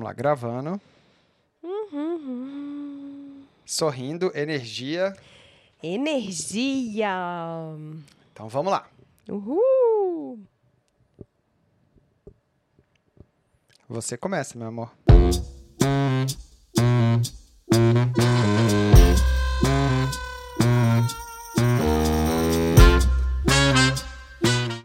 [0.00, 0.80] Vamos lá, gravando.
[1.62, 3.42] Uhum.
[3.66, 5.14] Sorrindo, energia.
[5.82, 7.10] Energia.
[8.32, 8.88] Então vamos lá.
[9.28, 10.40] Uhul.
[13.90, 14.90] Você começa, meu amor.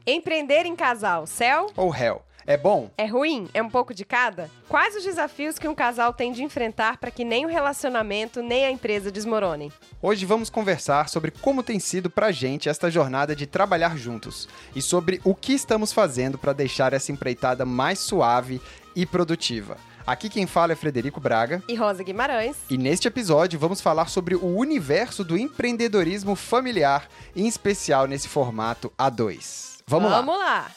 [0.05, 1.67] Empreender em casal, céu?
[1.77, 2.21] Ou réu.
[2.47, 2.91] É bom?
[2.95, 3.47] É ruim?
[3.55, 4.51] É um pouco de cada?
[4.69, 8.65] Quais os desafios que um casal tem de enfrentar para que nem o relacionamento nem
[8.65, 9.71] a empresa desmoronem?
[9.99, 14.81] Hoje vamos conversar sobre como tem sido pra gente esta jornada de trabalhar juntos e
[14.81, 18.61] sobre o que estamos fazendo para deixar essa empreitada mais suave
[18.95, 19.75] e produtiva.
[20.05, 21.63] Aqui quem fala é Frederico Braga.
[21.67, 22.57] E Rosa Guimarães?
[22.69, 28.93] E neste episódio vamos falar sobre o universo do empreendedorismo familiar, em especial nesse formato
[28.99, 29.79] A2.
[29.87, 30.17] Vamos, lá.
[30.17, 30.71] Vamos lá.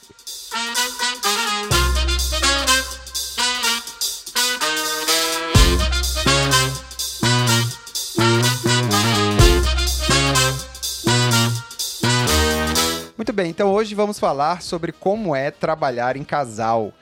[13.17, 16.93] Muito bem, então hoje vamos falar sobre como é trabalhar em casal.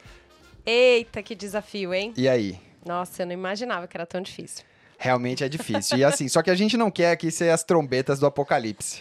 [0.64, 2.12] Eita, que desafio, hein?
[2.17, 2.58] E aí?
[2.84, 4.64] Nossa, eu não imaginava que era tão difícil.
[4.98, 5.98] Realmente é difícil.
[5.98, 8.98] E assim, só que a gente não quer aqui ser as trombetas do apocalipse.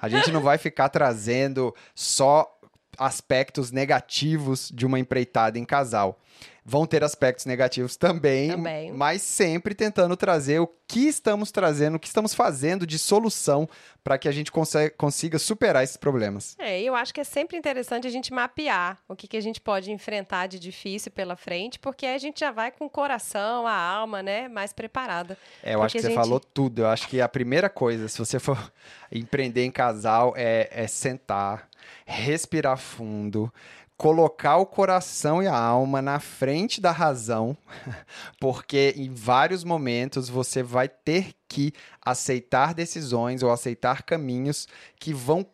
[0.00, 2.55] A gente não vai ficar trazendo só
[2.98, 6.20] aspectos negativos de uma empreitada em casal.
[6.68, 8.90] Vão ter aspectos negativos também, Também.
[8.92, 13.68] mas sempre tentando trazer o que estamos trazendo, o que estamos fazendo de solução
[14.02, 14.50] para que a gente
[14.96, 16.56] consiga superar esses problemas.
[16.58, 19.40] É, e eu acho que é sempre interessante a gente mapear o que, que a
[19.40, 22.90] gente pode enfrentar de difícil pela frente, porque aí a gente já vai com o
[22.90, 25.38] coração, a alma, né, mais preparada.
[25.62, 26.82] É, eu acho que você gente- falou tudo.
[26.82, 28.58] Eu acho que a primeira coisa, se você for
[29.12, 31.68] empreender em casal, é, é sentar,
[32.04, 33.52] respirar fundo,
[33.96, 37.56] colocar o coração e a alma na frente da razão,
[38.38, 41.72] porque em vários momentos você vai ter que
[42.04, 45.46] aceitar decisões ou aceitar caminhos que vão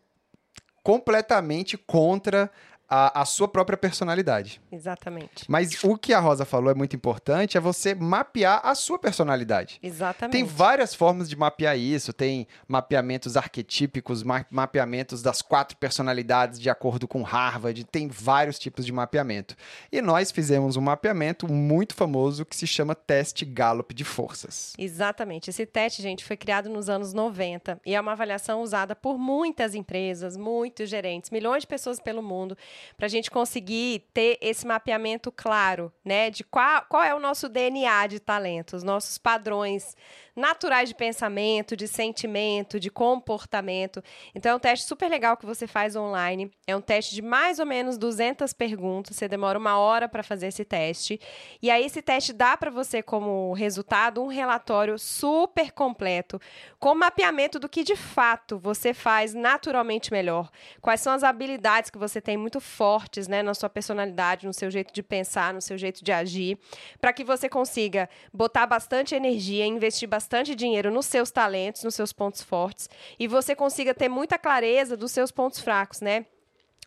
[0.82, 2.50] completamente contra
[2.94, 4.60] a, a sua própria personalidade.
[4.70, 5.46] Exatamente.
[5.48, 9.78] Mas o que a Rosa falou é muito importante, é você mapear a sua personalidade.
[9.82, 10.32] Exatamente.
[10.32, 12.12] Tem várias formas de mapear isso.
[12.12, 17.82] Tem mapeamentos arquetípicos, ma- mapeamentos das quatro personalidades de acordo com Harvard.
[17.84, 19.56] Tem vários tipos de mapeamento.
[19.90, 24.74] E nós fizemos um mapeamento muito famoso que se chama Teste Gallup de Forças.
[24.76, 25.48] Exatamente.
[25.48, 29.74] Esse teste, gente, foi criado nos anos 90 e é uma avaliação usada por muitas
[29.74, 32.56] empresas, muitos gerentes, milhões de pessoas pelo mundo,
[32.96, 37.48] para a gente conseguir ter esse mapeamento claro, né, de qual, qual é o nosso
[37.48, 39.96] DNA de talento, os nossos padrões
[40.34, 44.02] naturais de pensamento, de sentimento, de comportamento.
[44.34, 46.50] Então é um teste super legal que você faz online.
[46.66, 49.16] É um teste de mais ou menos 200 perguntas.
[49.16, 51.20] Você demora uma hora para fazer esse teste.
[51.60, 56.40] E aí esse teste dá para você como resultado um relatório super completo
[56.78, 60.50] com mapeamento do que de fato você faz naturalmente melhor.
[60.80, 64.70] Quais são as habilidades que você tem muito fortes, né, na sua personalidade, no seu
[64.70, 66.58] jeito de pensar, no seu jeito de agir,
[67.00, 72.12] para que você consiga botar bastante energia, investir bastante dinheiro nos seus talentos, nos seus
[72.12, 72.88] pontos fortes
[73.18, 76.26] e você consiga ter muita clareza dos seus pontos fracos, né?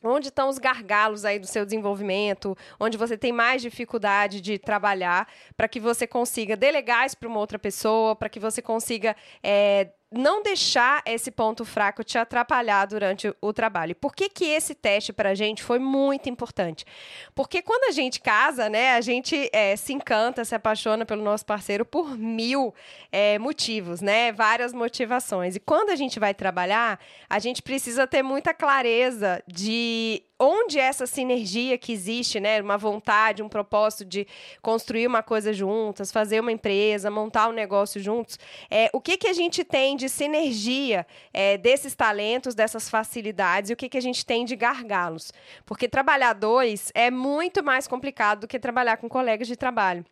[0.03, 5.27] Onde estão os gargalos aí do seu desenvolvimento, onde você tem mais dificuldade de trabalhar,
[5.57, 9.89] para que você consiga delegar isso para uma outra pessoa, para que você consiga é,
[10.17, 13.95] não deixar esse ponto fraco te atrapalhar durante o trabalho.
[13.95, 16.85] Por que, que esse teste para a gente foi muito importante?
[17.33, 21.45] Porque quando a gente casa, né, a gente é, se encanta, se apaixona pelo nosso
[21.45, 22.73] parceiro por mil
[23.11, 25.55] é, motivos, né, várias motivações.
[25.55, 26.99] E quando a gente vai trabalhar,
[27.29, 33.41] a gente precisa ter muita clareza de onde essa sinergia que existe, né, uma vontade,
[33.41, 34.27] um propósito de
[34.61, 38.37] construir uma coisa juntas, fazer uma empresa, montar um negócio juntos,
[38.69, 43.73] é, o que que a gente tem de sinergia é, desses talentos, dessas facilidades e
[43.73, 45.31] o que que a gente tem de gargalos,
[45.65, 50.05] porque trabalhar dois é muito mais complicado do que trabalhar com colegas de trabalho.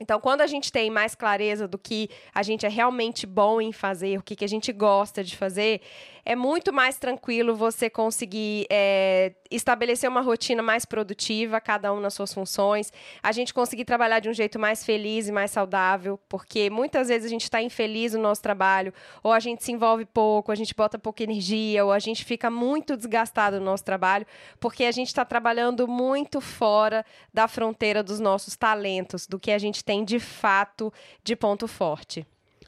[0.00, 3.70] Então, quando a gente tem mais clareza do que a gente é realmente bom em
[3.70, 5.82] fazer, o que, que a gente gosta de fazer,
[6.30, 12.14] é muito mais tranquilo você conseguir é, estabelecer uma rotina mais produtiva, cada um nas
[12.14, 16.70] suas funções, a gente conseguir trabalhar de um jeito mais feliz e mais saudável, porque
[16.70, 18.94] muitas vezes a gente está infeliz no nosso trabalho,
[19.24, 22.48] ou a gente se envolve pouco, a gente bota pouca energia, ou a gente fica
[22.48, 24.24] muito desgastado no nosso trabalho,
[24.60, 27.04] porque a gente está trabalhando muito fora
[27.34, 30.92] da fronteira dos nossos talentos, do que a gente tem de fato
[31.24, 32.24] de ponto forte.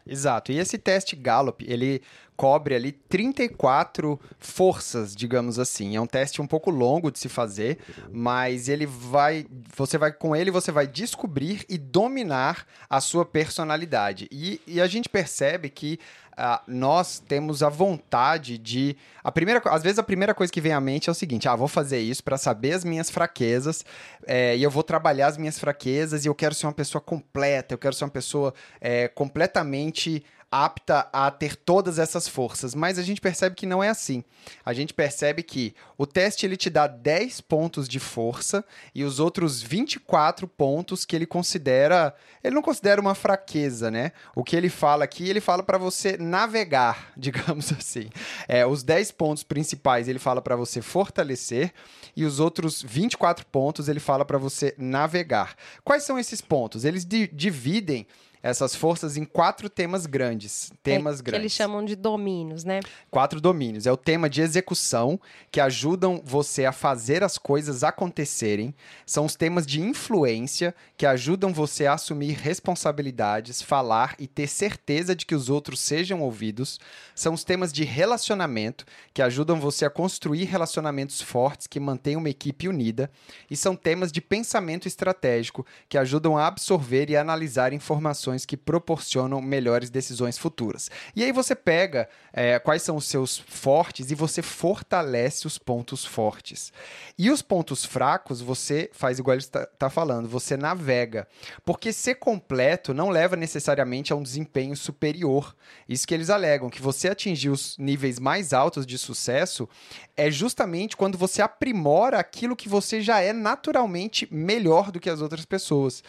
[0.06, 0.52] Exato.
[0.52, 2.02] E esse teste Gallup, ele
[2.42, 5.94] cobre ali 34 forças, digamos assim.
[5.94, 7.78] É um teste um pouco longo de se fazer,
[8.10, 9.46] mas ele vai,
[9.76, 14.26] você vai com ele você vai descobrir e dominar a sua personalidade.
[14.32, 16.00] E, e a gente percebe que
[16.32, 18.96] Uh, nós temos a vontade de.
[19.22, 21.54] A primeira, às vezes a primeira coisa que vem à mente é o seguinte: ah,
[21.54, 23.84] vou fazer isso para saber as minhas fraquezas
[24.26, 27.74] é, e eu vou trabalhar as minhas fraquezas e eu quero ser uma pessoa completa,
[27.74, 33.02] eu quero ser uma pessoa é, completamente apta a ter todas essas forças, mas a
[33.02, 34.22] gente percebe que não é assim.
[34.62, 38.62] A gente percebe que o teste ele te dá 10 pontos de força
[38.94, 42.14] e os outros 24 pontos que ele considera,
[42.44, 44.12] ele não considera uma fraqueza, né?
[44.36, 48.10] O que ele fala aqui, ele fala para você navegar, digamos assim.
[48.46, 51.72] É, os 10 pontos principais ele fala para você fortalecer
[52.14, 55.56] e os outros 24 pontos ele fala para você navegar.
[55.82, 56.84] Quais são esses pontos?
[56.84, 58.06] Eles di dividem
[58.42, 60.72] essas forças em quatro temas grandes.
[60.82, 61.38] Temas é, grandes.
[61.38, 62.80] Que eles chamam de domínios, né?
[63.10, 63.86] Quatro domínios.
[63.86, 68.74] É o tema de execução, que ajudam você a fazer as coisas acontecerem.
[69.06, 75.14] São os temas de influência, que ajudam você a assumir responsabilidades, falar e ter certeza
[75.14, 76.80] de que os outros sejam ouvidos.
[77.14, 78.84] São os temas de relacionamento,
[79.14, 83.08] que ajudam você a construir relacionamentos fortes que mantenham uma equipe unida.
[83.48, 89.40] E são temas de pensamento estratégico, que ajudam a absorver e analisar informações que proporcionam
[89.40, 90.90] melhores decisões futuras.
[91.14, 96.04] E aí você pega é, quais são os seus fortes e você fortalece os pontos
[96.04, 96.72] fortes.
[97.18, 101.28] E os pontos fracos, você faz igual ele está tá falando, você navega.
[101.64, 105.54] Porque ser completo não leva necessariamente a um desempenho superior.
[105.88, 109.68] Isso que eles alegam, que você atingir os níveis mais altos de sucesso
[110.16, 115.20] é justamente quando você aprimora aquilo que você já é naturalmente melhor do que as
[115.20, 116.02] outras pessoas.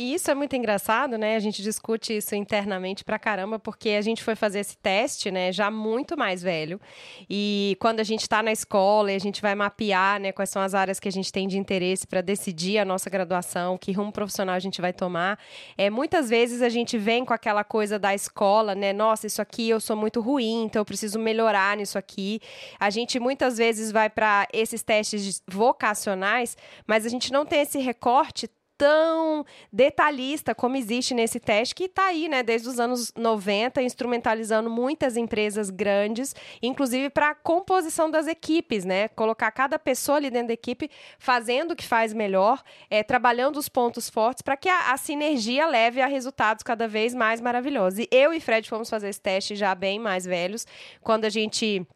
[0.00, 1.36] E isso é muito engraçado, né?
[1.36, 5.52] A gente discute isso internamente pra caramba, porque a gente foi fazer esse teste, né,
[5.52, 6.80] já muito mais velho.
[7.28, 10.62] E quando a gente está na escola e a gente vai mapear, né, quais são
[10.62, 14.10] as áreas que a gente tem de interesse para decidir a nossa graduação, que rumo
[14.10, 15.38] profissional a gente vai tomar,
[15.76, 18.94] é muitas vezes a gente vem com aquela coisa da escola, né?
[18.94, 22.40] Nossa, isso aqui eu sou muito ruim, então eu preciso melhorar nisso aqui.
[22.78, 26.56] A gente muitas vezes vai para esses testes vocacionais,
[26.86, 28.48] mas a gente não tem esse recorte
[28.80, 34.70] tão detalhista como existe nesse teste, que está aí, né, desde os anos 90, instrumentalizando
[34.70, 39.08] muitas empresas grandes, inclusive para a composição das equipes, né?
[39.08, 43.68] Colocar cada pessoa ali dentro da equipe fazendo o que faz melhor, é, trabalhando os
[43.68, 47.98] pontos fortes para que a, a sinergia leve a resultados cada vez mais maravilhosos.
[47.98, 50.66] E eu e Fred fomos fazer esse teste já bem mais velhos,
[51.02, 51.86] quando a gente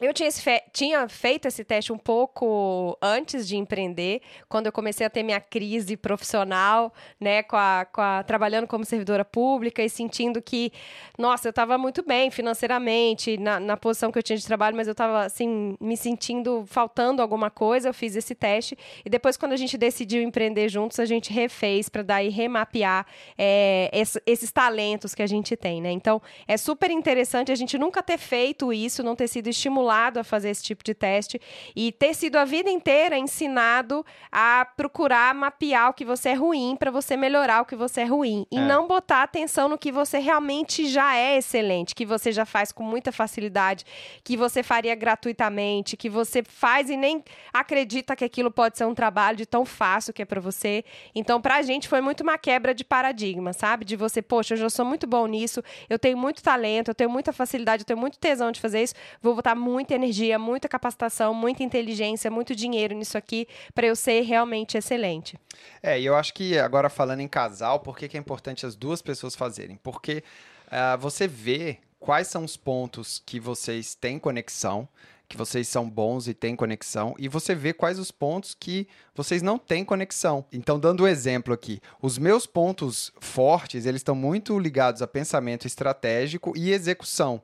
[0.00, 5.04] eu tinha, fe tinha, feito esse teste um pouco antes de empreender, quando eu comecei
[5.04, 9.90] a ter minha crise profissional, né, com a, com a trabalhando como servidora pública e
[9.90, 10.72] sentindo que,
[11.18, 14.86] nossa, eu estava muito bem financeiramente, na, na, posição que eu tinha de trabalho, mas
[14.86, 17.88] eu estava, assim, me sentindo faltando alguma coisa.
[17.88, 21.88] Eu fiz esse teste e depois, quando a gente decidiu empreender juntos, a gente refez
[21.88, 23.04] para daí remapear
[23.36, 25.90] é, esse, esses talentos que a gente tem, né?
[25.90, 30.20] Então, é super interessante a gente nunca ter feito isso, não ter sido estimulado estimulado
[30.20, 31.40] a fazer esse tipo de teste
[31.74, 36.76] e ter sido a vida inteira ensinado a procurar mapear o que você é ruim
[36.78, 38.60] para você melhorar o que você é ruim e é.
[38.60, 42.82] não botar atenção no que você realmente já é excelente, que você já faz com
[42.82, 43.84] muita facilidade,
[44.22, 48.94] que você faria gratuitamente, que você faz e nem acredita que aquilo pode ser um
[48.94, 50.84] trabalho de tão fácil que é para você.
[51.14, 53.84] Então, pra gente foi muito uma quebra de paradigma, sabe?
[53.84, 57.10] De você, poxa, eu já sou muito bom nisso, eu tenho muito talento, eu tenho
[57.10, 60.68] muita facilidade, eu tenho muito tesão de fazer isso, vou botar muito muita energia, muita
[60.68, 65.38] capacitação, muita inteligência, muito dinheiro nisso aqui para eu ser realmente excelente.
[65.80, 68.74] É, e eu acho que agora falando em casal, por que, que é importante as
[68.74, 69.78] duas pessoas fazerem?
[69.80, 70.24] Porque
[70.66, 74.88] uh, você vê quais são os pontos que vocês têm conexão,
[75.28, 79.42] que vocês são bons e têm conexão, e você vê quais os pontos que vocês
[79.42, 80.44] não têm conexão.
[80.52, 85.68] Então, dando um exemplo aqui, os meus pontos fortes, eles estão muito ligados a pensamento
[85.68, 87.40] estratégico e execução.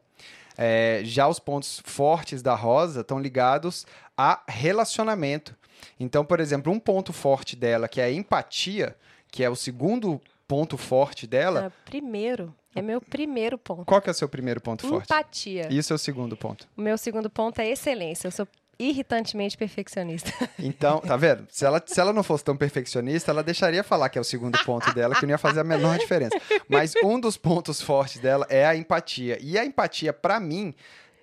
[0.57, 5.57] É, já os pontos fortes da Rosa estão ligados a relacionamento.
[5.99, 8.97] Então, por exemplo, um ponto forte dela, que é a empatia,
[9.31, 11.67] que é o segundo ponto forte dela.
[11.67, 12.55] É, primeiro.
[12.75, 13.85] É meu primeiro ponto.
[13.85, 15.05] Qual que é o seu primeiro ponto forte?
[15.05, 15.69] Empatia.
[15.71, 16.69] E o seu segundo ponto?
[16.77, 18.27] O meu segundo ponto é excelência.
[18.27, 20.33] Eu sou irritantemente perfeccionista.
[20.59, 21.47] Então, tá vendo?
[21.51, 24.59] Se ela, se ela não fosse tão perfeccionista, ela deixaria falar que é o segundo
[24.65, 26.37] ponto dela, que não ia fazer a menor diferença.
[26.69, 29.39] Mas um dos pontos fortes dela é a empatia.
[29.41, 30.75] E a empatia, para mim,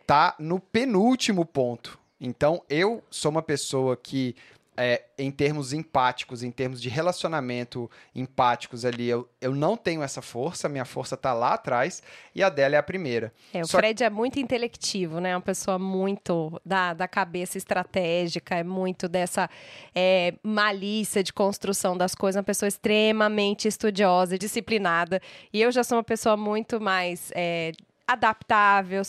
[0.06, 1.98] tá no penúltimo ponto.
[2.20, 4.36] Então, eu sou uma pessoa que
[4.82, 10.22] é, em termos empáticos, em termos de relacionamento empáticos ali, eu, eu não tenho essa
[10.22, 12.02] força, minha força está lá atrás
[12.34, 13.32] e a dela é a primeira.
[13.54, 13.78] É, o Só...
[13.78, 15.36] Fred é muito intelectivo, né?
[15.36, 19.50] Uma pessoa muito da, da cabeça estratégica, é muito dessa
[19.94, 25.22] é, malícia de construção das coisas, uma pessoa extremamente estudiosa, disciplinada.
[25.54, 27.72] E eu já sou uma pessoa muito mais é,
[28.08, 29.04] adaptável,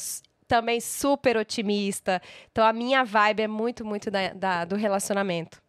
[0.52, 2.20] também super otimista.
[2.50, 5.61] Então a minha vibe é muito, muito da, da, do relacionamento.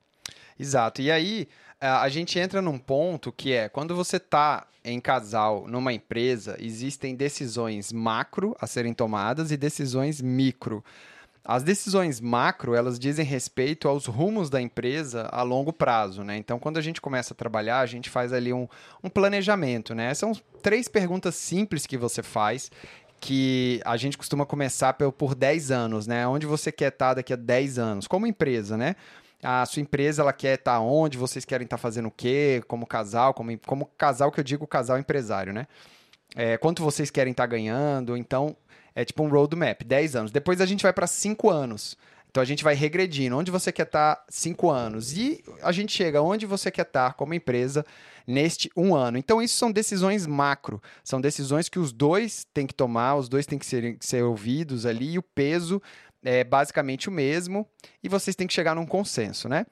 [0.59, 1.01] Exato.
[1.01, 1.47] E aí
[1.79, 7.15] a gente entra num ponto que é quando você está em casal numa empresa, existem
[7.15, 10.83] decisões macro a serem tomadas e decisões micro.
[11.45, 16.37] As decisões macro, elas dizem respeito aos rumos da empresa a longo prazo, né?
[16.37, 18.65] Então, quando a gente começa a trabalhar, a gente faz ali um,
[19.03, 20.13] um planejamento, né?
[20.13, 20.31] São
[20.61, 22.71] três perguntas simples que você faz
[23.19, 26.25] que a gente costuma começar por, por 10 anos, né?
[26.27, 28.95] Onde você quer estar daqui a 10 anos, como empresa, né?
[29.43, 33.33] A sua empresa, ela quer estar onde, vocês querem estar fazendo o quê, como casal,
[33.33, 35.67] como, como casal que eu digo casal empresário, né?
[36.35, 38.55] É, quanto vocês querem estar ganhando, então
[38.95, 40.31] é tipo um roadmap, 10 anos.
[40.31, 41.97] Depois a gente vai para 5 anos.
[42.33, 43.37] Então a gente vai regredindo.
[43.37, 45.15] Onde você quer estar cinco anos?
[45.15, 47.85] E a gente chega onde você quer estar como empresa
[48.25, 49.19] neste um ano.
[49.19, 50.81] Então isso são decisões macro.
[51.03, 54.87] São decisões que os dois têm que tomar, os dois têm que ser, ser ouvidos
[54.87, 55.79] ali, e o peso
[56.23, 57.67] é basicamente o mesmo,
[58.01, 59.65] e vocês têm que chegar num consenso, né?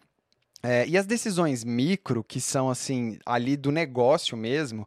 [0.64, 4.86] É, e as decisões micro, que são assim, ali do negócio mesmo,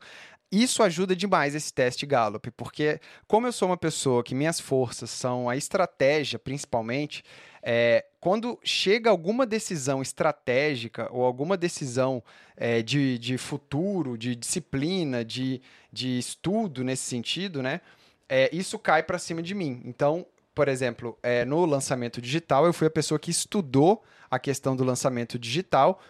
[0.52, 5.10] isso ajuda demais esse teste Gallup, porque como eu sou uma pessoa que minhas forças
[5.10, 7.24] são a estratégia, principalmente,
[7.60, 12.22] é, quando chega alguma decisão estratégica ou alguma decisão
[12.56, 15.60] é, de, de futuro, de disciplina, de,
[15.92, 17.80] de estudo nesse sentido, né?
[18.28, 19.82] É, isso cai para cima de mim.
[19.84, 20.24] Então,
[20.54, 24.84] por exemplo, é, no lançamento digital, eu fui a pessoa que estudou a questão do
[24.84, 26.00] lançamento digital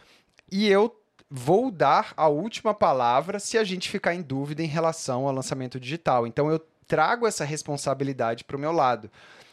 [0.51, 0.95] e eu
[1.31, 5.81] vou dar a última palavra se a gente ficar em dúvida em relação ao lançamento
[5.81, 6.27] digital.
[6.27, 9.11] Então, eu trago essa responsabilidade para o meu lado.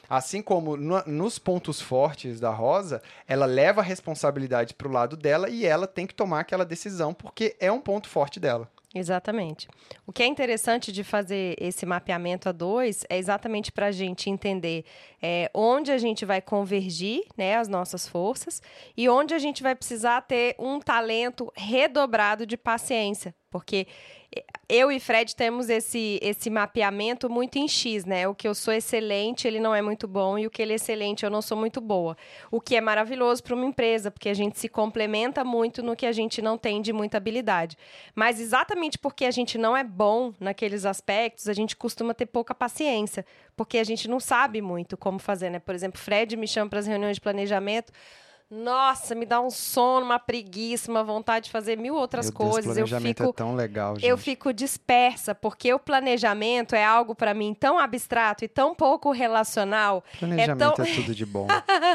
[0.10, 5.16] Assim como no, nos pontos fortes da Rosa, ela leva a responsabilidade para o lado
[5.16, 8.70] dela e ela tem que tomar aquela decisão porque é um ponto forte dela.
[8.94, 9.70] Exatamente.
[10.06, 14.30] O que é interessante de fazer esse mapeamento a dois é exatamente para a gente
[14.30, 14.84] entender
[15.22, 18.62] é, onde a gente vai convergir né, as nossas forças
[18.98, 23.34] e onde a gente vai precisar ter um talento redobrado de paciência.
[23.50, 23.88] Porque
[24.74, 28.25] eu e Fred temos esse, esse mapeamento muito em X, né?
[28.25, 30.75] O que eu sou excelente, ele não é muito bom, e o que ele é
[30.75, 32.16] excelente, eu não sou muito boa.
[32.50, 36.06] O que é maravilhoso para uma empresa, porque a gente se complementa muito no que
[36.06, 37.78] a gente não tem de muita habilidade.
[38.16, 42.56] Mas exatamente porque a gente não é bom naqueles aspectos, a gente costuma ter pouca
[42.56, 43.25] paciência,
[43.58, 45.60] porque a gente não sabe muito como fazer, né?
[45.60, 47.92] Por exemplo, Fred me chama para as reuniões de planejamento.
[48.51, 52.75] Nossa, me dá um sono, uma preguiça, uma vontade de fazer mil outras Meu coisas.
[52.75, 54.10] Deus, planejamento eu fico, é tão legal, gente.
[54.10, 59.10] Eu fico dispersa, porque o planejamento é algo para mim tão abstrato e tão pouco
[59.12, 60.03] relacional.
[60.20, 60.86] Planejamento é, tão...
[60.86, 61.48] é tudo de bom.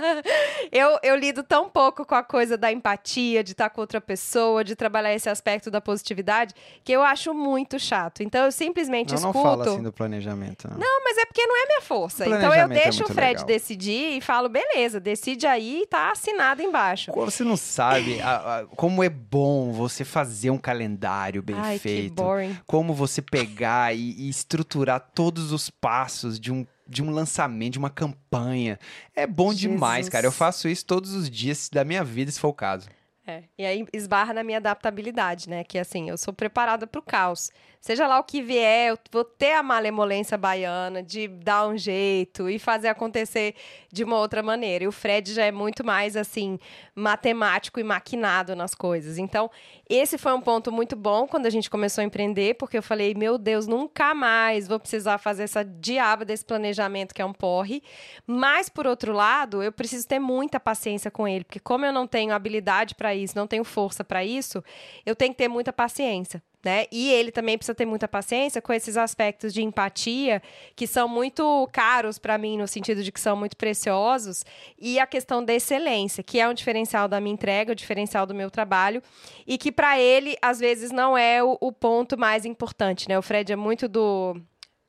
[0.72, 4.64] eu, eu lido tão pouco com a coisa da empatia, de estar com outra pessoa,
[4.64, 8.22] de trabalhar esse aspecto da positividade, que eu acho muito chato.
[8.22, 9.36] Então eu simplesmente não, escuto.
[9.36, 10.68] Não fala assim do planejamento.
[10.70, 12.24] Não, não mas é porque não é minha força.
[12.26, 13.44] Então eu é deixo é o Fred legal.
[13.44, 17.12] decidir e falo, beleza, decide aí e tá assinado nada embaixo.
[17.12, 22.14] Você não sabe a, a, como é bom você fazer um calendário bem Ai, feito.
[22.14, 22.58] Que boring.
[22.66, 27.78] Como você pegar e, e estruturar todos os passos de um de um lançamento, de
[27.80, 28.78] uma campanha.
[29.12, 29.60] É bom Jesus.
[29.60, 30.24] demais, cara.
[30.24, 32.88] Eu faço isso todos os dias da minha vida, se for o caso.
[33.26, 33.42] É.
[33.58, 35.64] E aí esbarra na minha adaptabilidade, né?
[35.64, 37.50] Que assim, eu sou preparada para o caos.
[37.80, 42.48] Seja lá o que vier, eu vou ter a malemolência baiana de dar um jeito
[42.48, 43.54] e fazer acontecer
[43.92, 44.84] de uma outra maneira.
[44.84, 46.58] E o Fred já é muito mais assim,
[46.94, 49.18] matemático e maquinado nas coisas.
[49.18, 49.50] Então,
[49.88, 53.14] esse foi um ponto muito bom quando a gente começou a empreender, porque eu falei,
[53.14, 57.82] meu Deus, nunca mais vou precisar fazer essa diaba desse planejamento que é um porre.
[58.26, 62.06] Mas, por outro lado, eu preciso ter muita paciência com ele, porque como eu não
[62.06, 64.62] tenho habilidade para isso, não tenho força para isso,
[65.04, 66.86] eu tenho que ter muita paciência né?
[66.90, 70.42] E ele também precisa ter muita paciência com esses aspectos de empatia
[70.74, 74.44] que são muito caros para mim no sentido de que são muito preciosos
[74.76, 78.34] e a questão da excelência, que é um diferencial da minha entrega, o diferencial do
[78.34, 79.00] meu trabalho
[79.46, 83.16] e que para ele às vezes não é o, o ponto mais importante, né?
[83.16, 84.36] O Fred é muito do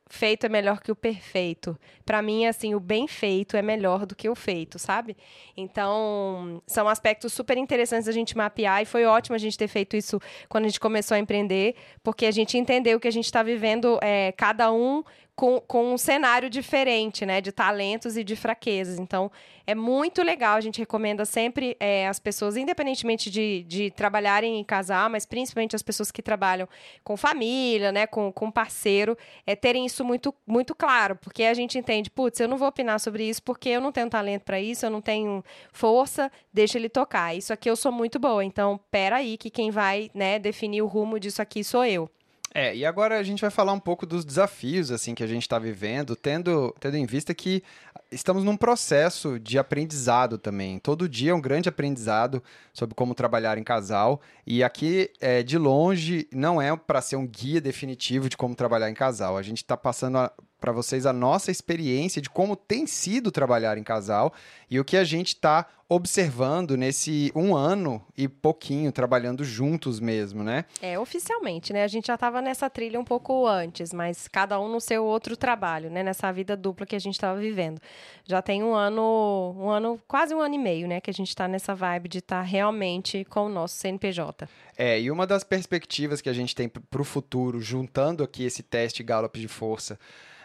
[0.10, 1.78] feito é melhor que o perfeito.
[2.06, 5.16] Para mim, assim, o bem feito é melhor do que o feito, sabe?
[5.56, 9.96] Então, são aspectos super interessantes a gente mapear e foi ótimo a gente ter feito
[9.96, 13.44] isso quando a gente começou a empreender, porque a gente entendeu que a gente está
[13.44, 15.04] vivendo é, cada um
[15.38, 17.40] com, com um cenário diferente, né?
[17.40, 18.98] De talentos e de fraquezas.
[18.98, 19.32] Então,
[19.68, 20.56] é muito legal.
[20.56, 25.76] A gente recomenda sempre é, as pessoas, independentemente de, de trabalharem em casal, mas principalmente
[25.76, 26.68] as pessoas que trabalham
[27.04, 28.08] com família, né?
[28.08, 29.16] Com, com parceiro,
[29.46, 31.16] é terem isso muito, muito claro.
[31.16, 34.10] Porque a gente entende, putz, eu não vou opinar sobre isso porque eu não tenho
[34.10, 37.36] talento para isso, eu não tenho força, deixa ele tocar.
[37.36, 38.44] Isso aqui eu sou muito boa.
[38.44, 42.10] Então, pera aí que quem vai, né, definir o rumo disso aqui sou eu.
[42.54, 45.44] É, e agora a gente vai falar um pouco dos desafios assim que a gente
[45.44, 47.64] está vivendo, tendo, tendo em vista que
[48.12, 50.80] estamos num processo de aprendizado também.
[50.80, 52.42] Todo dia é um grande aprendizado
[52.74, 54.22] sobre como trabalhar em casal.
[54.46, 58.90] E aqui, é, de longe, não é para ser um guia definitivo de como trabalhar
[58.90, 59.38] em casal.
[59.38, 63.84] A gente está passando para vocês a nossa experiência de como tem sido trabalhar em
[63.84, 64.34] casal
[64.70, 70.44] e o que a gente está observando nesse um ano e pouquinho trabalhando juntos mesmo,
[70.44, 70.66] né?
[70.82, 71.84] É, oficialmente, né?
[71.84, 75.38] A gente já estava nessa trilha um pouco antes, mas cada um no seu outro
[75.38, 76.04] trabalho, né?
[76.04, 77.80] Nessa vida dupla que a gente estava vivendo.
[78.26, 81.00] Já tem um ano, um ano, quase um ano e meio, né?
[81.00, 84.50] Que a gente está nessa vibe de estar tá realmente com o nosso CNPJ.
[84.78, 88.62] É, e uma das perspectivas que a gente tem para o futuro, juntando aqui esse
[88.62, 89.98] teste Gallup de força,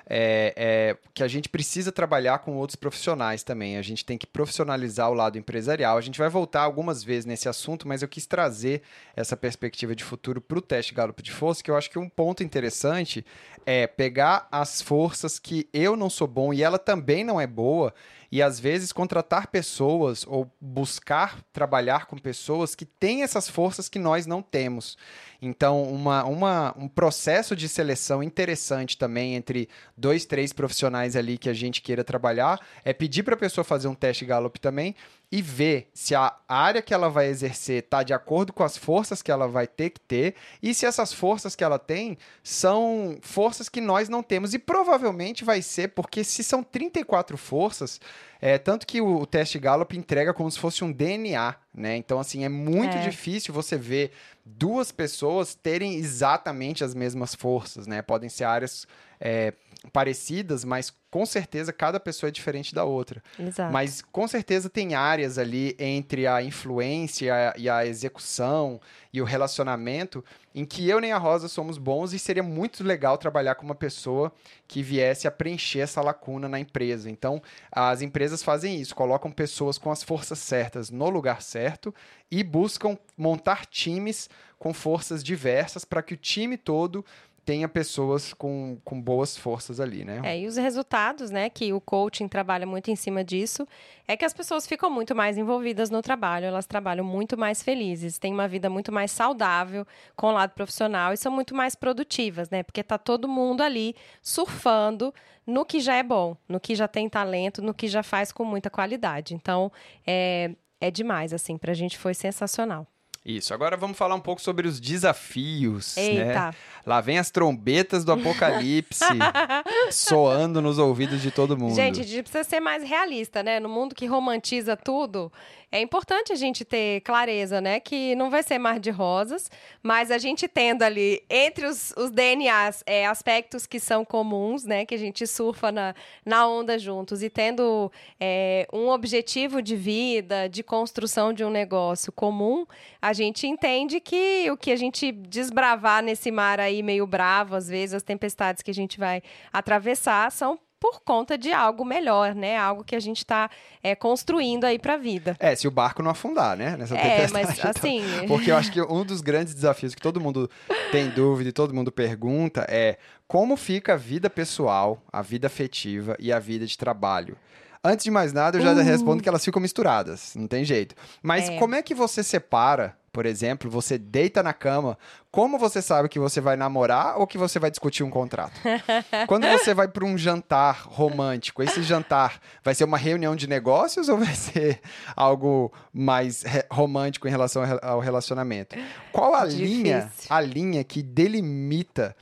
[0.06, 3.76] é, é, que a gente precisa trabalhar com outros profissionais também.
[3.76, 5.96] A gente tem que profissionalizar o lado empresarial.
[5.96, 8.82] A gente vai voltar algumas vezes nesse assunto, mas eu quis trazer
[9.14, 12.08] essa perspectiva de futuro para o teste Gallup de Força, que eu acho que um
[12.08, 13.24] ponto interessante
[13.64, 17.94] é pegar as forças que eu não sou bom e ela também não é boa
[18.32, 23.98] e às vezes contratar pessoas ou buscar trabalhar com pessoas que têm essas forças que
[23.98, 24.96] nós não temos.
[25.40, 31.50] Então, uma, uma, um processo de seleção interessante também entre dois, três profissionais ali que
[31.50, 34.94] a gente queira trabalhar é pedir para a pessoa fazer um teste Gallup também
[35.32, 39.22] e ver se a área que ela vai exercer está de acordo com as forças
[39.22, 43.70] que ela vai ter que ter e se essas forças que ela tem são forças
[43.70, 44.52] que nós não temos.
[44.52, 47.98] E provavelmente vai ser, porque se são 34 forças,
[48.42, 51.96] é, tanto que o, o teste Gallup entrega como se fosse um DNA, né?
[51.96, 53.00] Então, assim, é muito é.
[53.00, 54.12] difícil você ver
[54.44, 58.02] duas pessoas terem exatamente as mesmas forças, né?
[58.02, 58.86] Podem ser áreas
[59.24, 59.52] é,
[59.92, 63.22] parecidas, mas com certeza cada pessoa é diferente da outra.
[63.38, 63.72] Exato.
[63.72, 68.80] Mas com certeza tem áreas ali entre a influência e a execução
[69.12, 70.24] e o relacionamento
[70.54, 73.74] em que eu nem a Rosa somos bons e seria muito legal trabalhar com uma
[73.74, 74.32] pessoa
[74.66, 77.10] que viesse a preencher essa lacuna na empresa.
[77.10, 81.94] Então, as empresas fazem isso, colocam pessoas com as forças certas no lugar certo
[82.30, 87.04] e buscam montar times com forças diversas para que o time todo
[87.44, 90.20] tenha pessoas com, com boas forças ali, né?
[90.24, 93.66] É, e os resultados, né, que o coaching trabalha muito em cima disso,
[94.06, 98.18] é que as pessoas ficam muito mais envolvidas no trabalho, elas trabalham muito mais felizes,
[98.18, 102.48] têm uma vida muito mais saudável com o lado profissional e são muito mais produtivas,
[102.48, 102.62] né?
[102.62, 105.12] Porque tá todo mundo ali surfando
[105.44, 108.44] no que já é bom, no que já tem talento, no que já faz com
[108.44, 109.34] muita qualidade.
[109.34, 109.72] Então,
[110.06, 112.86] é, é demais, assim, pra gente foi sensacional.
[113.24, 113.54] Isso.
[113.54, 115.94] Agora vamos falar um pouco sobre os desafios.
[115.96, 116.02] Né?
[116.02, 116.24] Eita.
[116.24, 116.54] Né?
[116.84, 119.04] Lá vem as trombetas do apocalipse
[119.92, 121.74] soando nos ouvidos de todo mundo.
[121.74, 123.60] Gente, a gente precisa ser mais realista, né?
[123.60, 125.30] No mundo que romantiza tudo,
[125.72, 127.80] é importante a gente ter clareza, né?
[127.80, 129.50] Que não vai ser mar de rosas,
[129.82, 134.84] mas a gente tendo ali entre os, os DNAs é, aspectos que são comuns, né?
[134.84, 135.94] Que a gente surfa na,
[136.26, 142.12] na onda juntos e tendo é, um objetivo de vida, de construção de um negócio
[142.12, 142.66] comum,
[143.00, 147.66] a gente entende que o que a gente desbravar nesse mar aí meio bravo, às
[147.66, 152.58] vezes, as tempestades que a gente vai atravessar são por conta de algo melhor, né?
[152.58, 153.48] Algo que a gente está
[153.84, 155.36] é, construindo aí para a vida.
[155.38, 156.76] É, se o barco não afundar, né?
[156.76, 157.70] Nessa é, mas então.
[157.70, 158.02] assim...
[158.26, 160.50] Porque eu acho que um dos grandes desafios que todo mundo
[160.90, 166.16] tem dúvida e todo mundo pergunta é como fica a vida pessoal, a vida afetiva
[166.18, 167.36] e a vida de trabalho.
[167.84, 168.76] Antes de mais nada, eu já uh.
[168.76, 170.94] respondo que elas ficam misturadas, não tem jeito.
[171.22, 171.58] Mas é.
[171.58, 174.96] como é que você separa por exemplo, você deita na cama,
[175.30, 178.58] como você sabe que você vai namorar ou que você vai discutir um contrato?
[179.28, 184.08] Quando você vai para um jantar romântico, esse jantar vai ser uma reunião de negócios
[184.08, 184.80] ou vai ser
[185.14, 188.76] algo mais romântico em relação ao relacionamento?
[189.12, 189.66] Qual a Difícil.
[189.66, 192.16] linha, a linha que delimita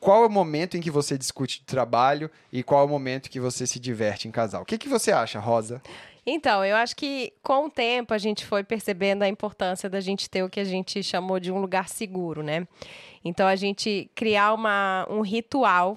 [0.00, 3.40] qual é o momento em que você discute trabalho e qual é o momento que
[3.40, 4.62] você se diverte em casal?
[4.62, 5.82] O que, que você acha, Rosa?
[6.26, 10.28] Então, eu acho que com o tempo a gente foi percebendo a importância da gente
[10.28, 12.66] ter o que a gente chamou de um lugar seguro, né?
[13.24, 15.96] Então, a gente criar uma, um ritual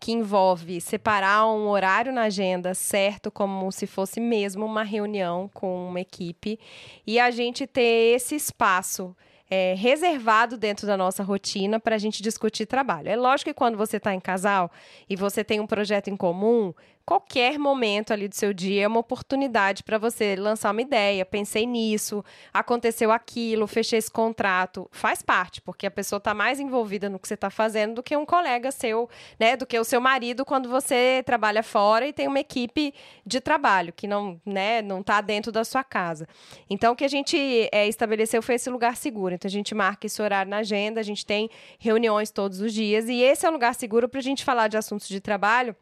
[0.00, 5.88] que envolve separar um horário na agenda certo, como se fosse mesmo uma reunião com
[5.88, 6.58] uma equipe,
[7.06, 9.16] e a gente ter esse espaço
[9.50, 13.08] é, reservado dentro da nossa rotina para a gente discutir trabalho.
[13.08, 14.70] É lógico que quando você está em casal
[15.08, 16.74] e você tem um projeto em comum,
[17.08, 21.24] qualquer momento ali do seu dia é uma oportunidade para você lançar uma ideia.
[21.24, 24.86] Pensei nisso, aconteceu aquilo, fechei esse contrato.
[24.92, 28.14] Faz parte, porque a pessoa está mais envolvida no que você está fazendo do que
[28.14, 29.08] um colega seu,
[29.40, 29.56] né?
[29.56, 32.92] Do que o seu marido quando você trabalha fora e tem uma equipe
[33.24, 36.28] de trabalho que não, né, não está dentro da sua casa.
[36.68, 37.38] Então, o que a gente
[37.72, 39.34] é, estabeleceu foi esse lugar seguro.
[39.34, 43.08] Então, a gente marca esse horário na agenda, a gente tem reuniões todos os dias
[43.08, 45.74] e esse é o lugar seguro para a gente falar de assuntos de trabalho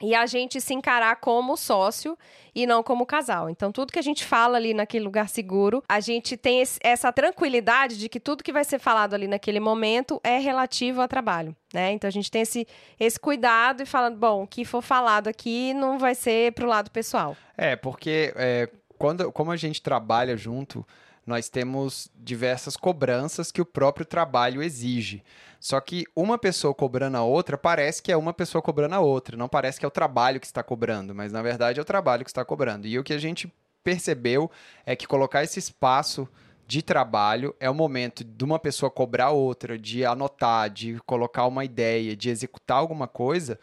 [0.00, 2.18] e a gente se encarar como sócio
[2.54, 3.50] e não como casal.
[3.50, 7.12] Então, tudo que a gente fala ali naquele lugar seguro, a gente tem esse, essa
[7.12, 11.54] tranquilidade de que tudo que vai ser falado ali naquele momento é relativo ao trabalho,
[11.72, 11.92] né?
[11.92, 12.66] Então, a gente tem esse,
[12.98, 16.90] esse cuidado e falando, bom, o que for falado aqui não vai ser pro lado
[16.90, 17.36] pessoal.
[17.56, 20.86] É, porque é, quando, como a gente trabalha junto,
[21.26, 25.24] nós temos diversas cobranças que o próprio trabalho exige.
[25.58, 29.36] Só que uma pessoa cobrando a outra parece que é uma pessoa cobrando a outra,
[29.36, 32.24] não parece que é o trabalho que está cobrando, mas na verdade é o trabalho
[32.24, 32.86] que está cobrando.
[32.86, 34.50] E o que a gente percebeu
[34.84, 36.28] é que colocar esse espaço
[36.66, 41.64] de trabalho é o momento de uma pessoa cobrar outra, de anotar, de colocar uma
[41.64, 43.58] ideia, de executar alguma coisa,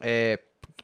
[0.00, 0.38] é,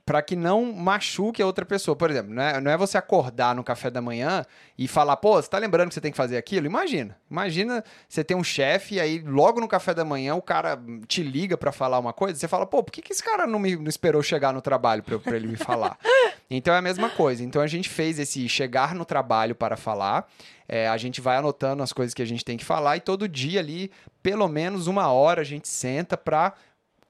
[0.07, 1.97] para que não machuque a outra pessoa.
[1.97, 4.47] Por exemplo, não é, não é você acordar no café da manhã
[4.79, 6.65] e falar, pô, você tá lembrando que você tem que fazer aquilo?
[6.65, 7.19] Imagina.
[7.29, 11.25] Imagina você ter um chefe e aí logo no café da manhã o cara te
[11.25, 13.75] liga para falar uma coisa, você fala, pô, por que, que esse cara não me
[13.75, 15.99] não esperou chegar no trabalho para ele me falar?
[16.49, 17.43] então é a mesma coisa.
[17.43, 20.31] Então a gente fez esse chegar no trabalho para falar.
[20.69, 23.29] É, a gente vai anotando as coisas que a gente tem que falar e todo
[23.29, 23.91] dia ali,
[24.23, 26.53] pelo menos uma hora, a gente senta para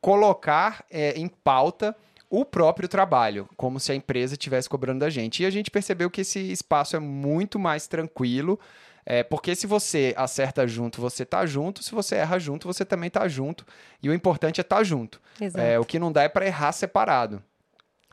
[0.00, 1.94] colocar é, em pauta
[2.28, 5.42] o próprio trabalho, como se a empresa estivesse cobrando da gente.
[5.42, 8.58] E a gente percebeu que esse espaço é muito mais tranquilo,
[9.04, 13.08] é, porque se você acerta junto, você tá junto, se você erra junto, você também
[13.08, 13.64] tá junto.
[14.02, 15.20] E o importante é estar tá junto.
[15.60, 17.42] É, o que não dá é para errar separado.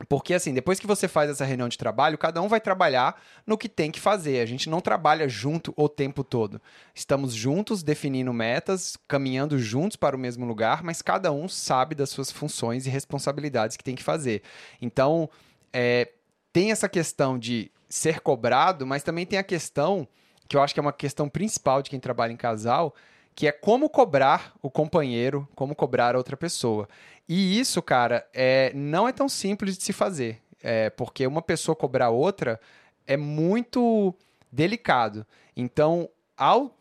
[0.08, 3.56] Porque, assim, depois que você faz essa reunião de trabalho, cada um vai trabalhar no
[3.56, 4.40] que tem que fazer.
[4.40, 6.60] A gente não trabalha junto o tempo todo.
[6.92, 12.10] Estamos juntos, definindo metas, caminhando juntos para o mesmo lugar, mas cada um sabe das
[12.10, 14.42] suas funções e responsabilidades que tem que fazer.
[14.82, 15.30] Então,
[15.72, 16.10] é,
[16.52, 20.08] tem essa questão de ser cobrado, mas também tem a questão,
[20.48, 22.92] que eu acho que é uma questão principal de quem trabalha em casal,
[23.34, 26.88] que é como cobrar o companheiro, como cobrar a outra pessoa.
[27.28, 30.40] E isso, cara, é, não é tão simples de se fazer.
[30.62, 32.58] É, porque uma pessoa cobrar outra
[33.06, 34.14] é muito
[34.50, 35.26] delicado.
[35.54, 36.74] Então, ao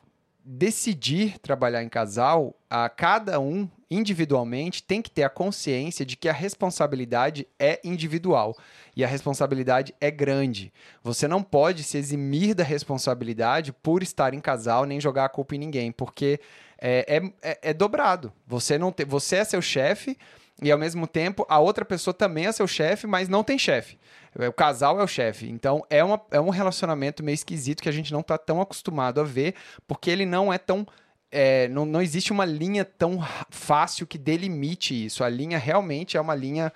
[0.46, 6.28] decidir trabalhar em casal, a cada um individualmente tem que ter a consciência de que
[6.28, 8.58] a responsabilidade é individual
[8.96, 10.74] e a responsabilidade é grande.
[11.04, 15.56] Você não pode se eximir da responsabilidade por estar em casal nem jogar a culpa
[15.56, 16.40] em ninguém, porque
[16.86, 18.34] é, é, é, é dobrado.
[18.46, 20.18] Você não te, você é seu chefe
[20.62, 23.98] e ao mesmo tempo a outra pessoa também é seu chefe, mas não tem chefe.
[24.36, 25.50] O casal é o chefe.
[25.50, 29.22] Então é, uma, é um relacionamento meio esquisito que a gente não está tão acostumado
[29.22, 29.56] a ver,
[29.88, 30.86] porque ele não é tão.
[31.32, 33.18] É, não, não existe uma linha tão
[33.50, 35.24] fácil que delimite isso.
[35.24, 36.72] A linha realmente é uma linha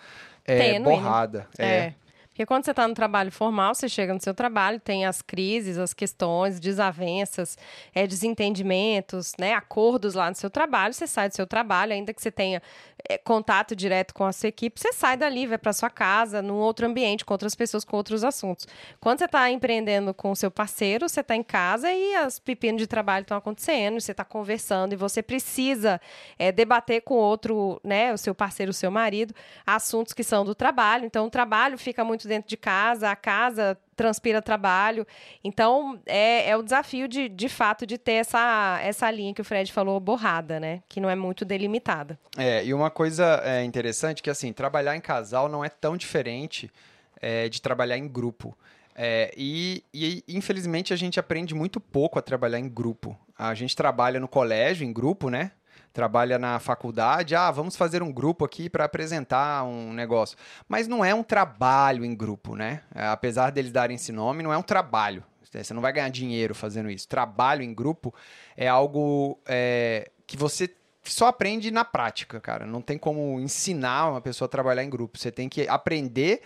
[0.46, 1.48] é, borrada.
[1.58, 1.66] É.
[1.66, 1.96] é.
[2.38, 5.80] Porque quando você está no trabalho formal, você chega no seu trabalho, tem as crises,
[5.80, 7.58] as questões, desavenças,
[7.96, 12.22] é, desentendimentos, né, acordos lá no seu trabalho, você sai do seu trabalho, ainda que
[12.22, 12.62] você tenha
[13.10, 16.58] é, contato direto com a sua equipe, você sai dali, vai para sua casa, num
[16.58, 18.68] outro ambiente, com outras pessoas, com outros assuntos.
[19.00, 22.80] Quando você está empreendendo com o seu parceiro, você está em casa e as pepinos
[22.80, 26.00] de trabalho estão acontecendo, você está conversando e você precisa
[26.38, 29.34] é, debater com outro, né, o seu parceiro, o seu marido,
[29.66, 31.04] assuntos que são do trabalho.
[31.04, 35.06] Então, o trabalho fica muito dentro de casa, a casa transpira trabalho.
[35.44, 39.44] Então, é, é o desafio de, de fato de ter essa, essa linha que o
[39.44, 40.84] Fred falou borrada, né?
[40.88, 42.18] Que não é muito delimitada.
[42.38, 46.72] É, e uma coisa é, interessante que, assim, trabalhar em casal não é tão diferente
[47.20, 48.56] é, de trabalhar em grupo.
[48.96, 53.18] É, e, e, infelizmente, a gente aprende muito pouco a trabalhar em grupo.
[53.38, 55.52] A gente trabalha no colégio em grupo, né?
[55.98, 60.38] Trabalha na faculdade, ah, vamos fazer um grupo aqui para apresentar um negócio.
[60.70, 62.84] Mas não é um trabalho em grupo, né?
[62.94, 65.24] É, apesar deles darem esse nome, não é um trabalho.
[65.52, 67.08] Você não vai ganhar dinheiro fazendo isso.
[67.08, 68.14] Trabalho em grupo
[68.56, 70.70] é algo é, que você
[71.02, 72.68] só aprende na prática, cara.
[72.68, 75.18] Não tem como ensinar uma pessoa a trabalhar em grupo.
[75.18, 76.44] Você tem que aprender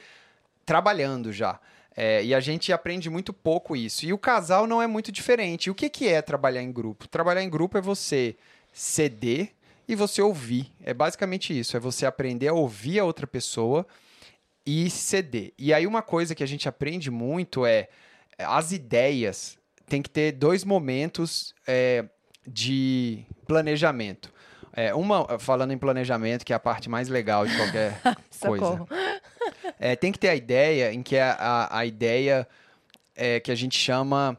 [0.65, 1.59] trabalhando já.
[1.93, 4.05] É, e a gente aprende muito pouco isso.
[4.05, 5.65] E o casal não é muito diferente.
[5.65, 7.05] E o que, que é trabalhar em grupo?
[7.09, 8.37] Trabalhar em grupo é você
[8.71, 9.51] ceder
[9.87, 10.71] e você ouvir.
[10.83, 11.75] É basicamente isso.
[11.75, 13.85] É você aprender a ouvir a outra pessoa
[14.65, 15.53] e ceder.
[15.57, 17.89] E aí uma coisa que a gente aprende muito é
[18.37, 19.57] as ideias.
[19.87, 22.05] Tem que ter dois momentos é,
[22.47, 24.31] de planejamento.
[24.73, 27.99] É, uma, falando em planejamento, que é a parte mais legal de qualquer
[28.39, 28.87] coisa.
[29.77, 32.47] É, tem que ter a ideia em que a, a, a ideia
[33.15, 34.37] é, que a gente chama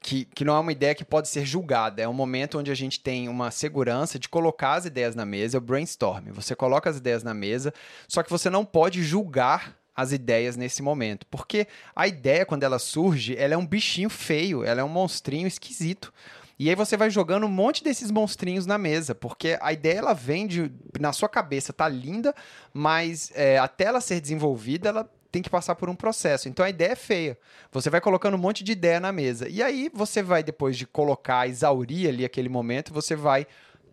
[0.00, 2.74] que, que não é uma ideia que pode ser julgada, é um momento onde a
[2.74, 6.32] gente tem uma segurança de colocar as ideias na mesa, é o brainstorm.
[6.32, 7.72] Você coloca as ideias na mesa,
[8.08, 12.78] só que você não pode julgar as ideias nesse momento, porque a ideia quando ela
[12.78, 16.12] surge, ela é um bichinho feio, ela é um monstrinho esquisito.
[16.58, 20.12] E aí você vai jogando um monte desses monstrinhos na mesa, porque a ideia ela
[20.12, 22.34] vem de, na sua cabeça, tá linda,
[22.72, 26.48] mas é, até ela ser desenvolvida, ela tem que passar por um processo.
[26.48, 27.38] Então a ideia é feia.
[27.72, 29.48] Você vai colocando um monte de ideia na mesa.
[29.48, 33.46] E aí você vai, depois de colocar, exaurir ali aquele momento, você vai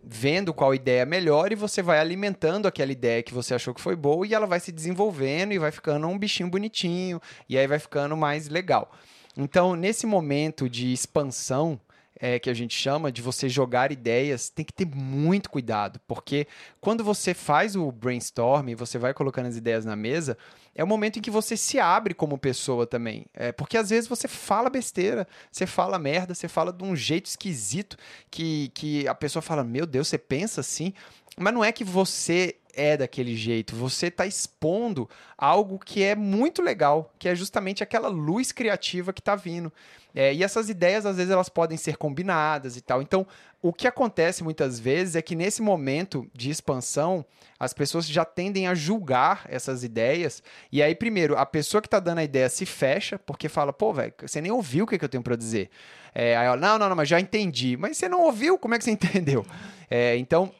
[0.03, 3.81] vendo qual ideia é melhor e você vai alimentando aquela ideia que você achou que
[3.81, 7.67] foi boa e ela vai se desenvolvendo e vai ficando um bichinho bonitinho e aí
[7.67, 8.91] vai ficando mais legal.
[9.35, 11.79] Então, nesse momento de expansão,
[12.19, 16.47] é, que a gente chama de você jogar ideias, tem que ter muito cuidado, porque
[16.81, 20.37] quando você faz o brainstorm, você vai colocando as ideias na mesa,
[20.77, 23.25] é o momento em que você se abre como pessoa também.
[23.33, 27.25] É, porque às vezes você fala besteira, você fala merda, você fala de um jeito
[27.25, 27.97] esquisito
[28.29, 30.93] que, que a pessoa fala: Meu Deus, você pensa assim?
[31.35, 36.61] Mas não é que você é daquele jeito, você está expondo algo que é muito
[36.61, 39.73] legal, que é justamente aquela luz criativa que está vindo.
[40.13, 43.01] É, e essas ideias, às vezes, elas podem ser combinadas e tal.
[43.01, 43.25] Então,
[43.61, 47.25] o que acontece muitas vezes é que nesse momento de expansão,
[47.59, 50.43] as pessoas já tendem a julgar essas ideias.
[50.71, 53.91] E aí, primeiro, a pessoa que está dando a ideia se fecha, porque fala, pô,
[53.93, 55.69] velho, você nem ouviu o que, que eu tenho para dizer.
[56.13, 57.75] É, aí ela, não, não, não, mas já entendi.
[57.77, 58.59] Mas você não ouviu?
[58.59, 59.45] Como é que você entendeu?
[59.89, 60.51] É, então,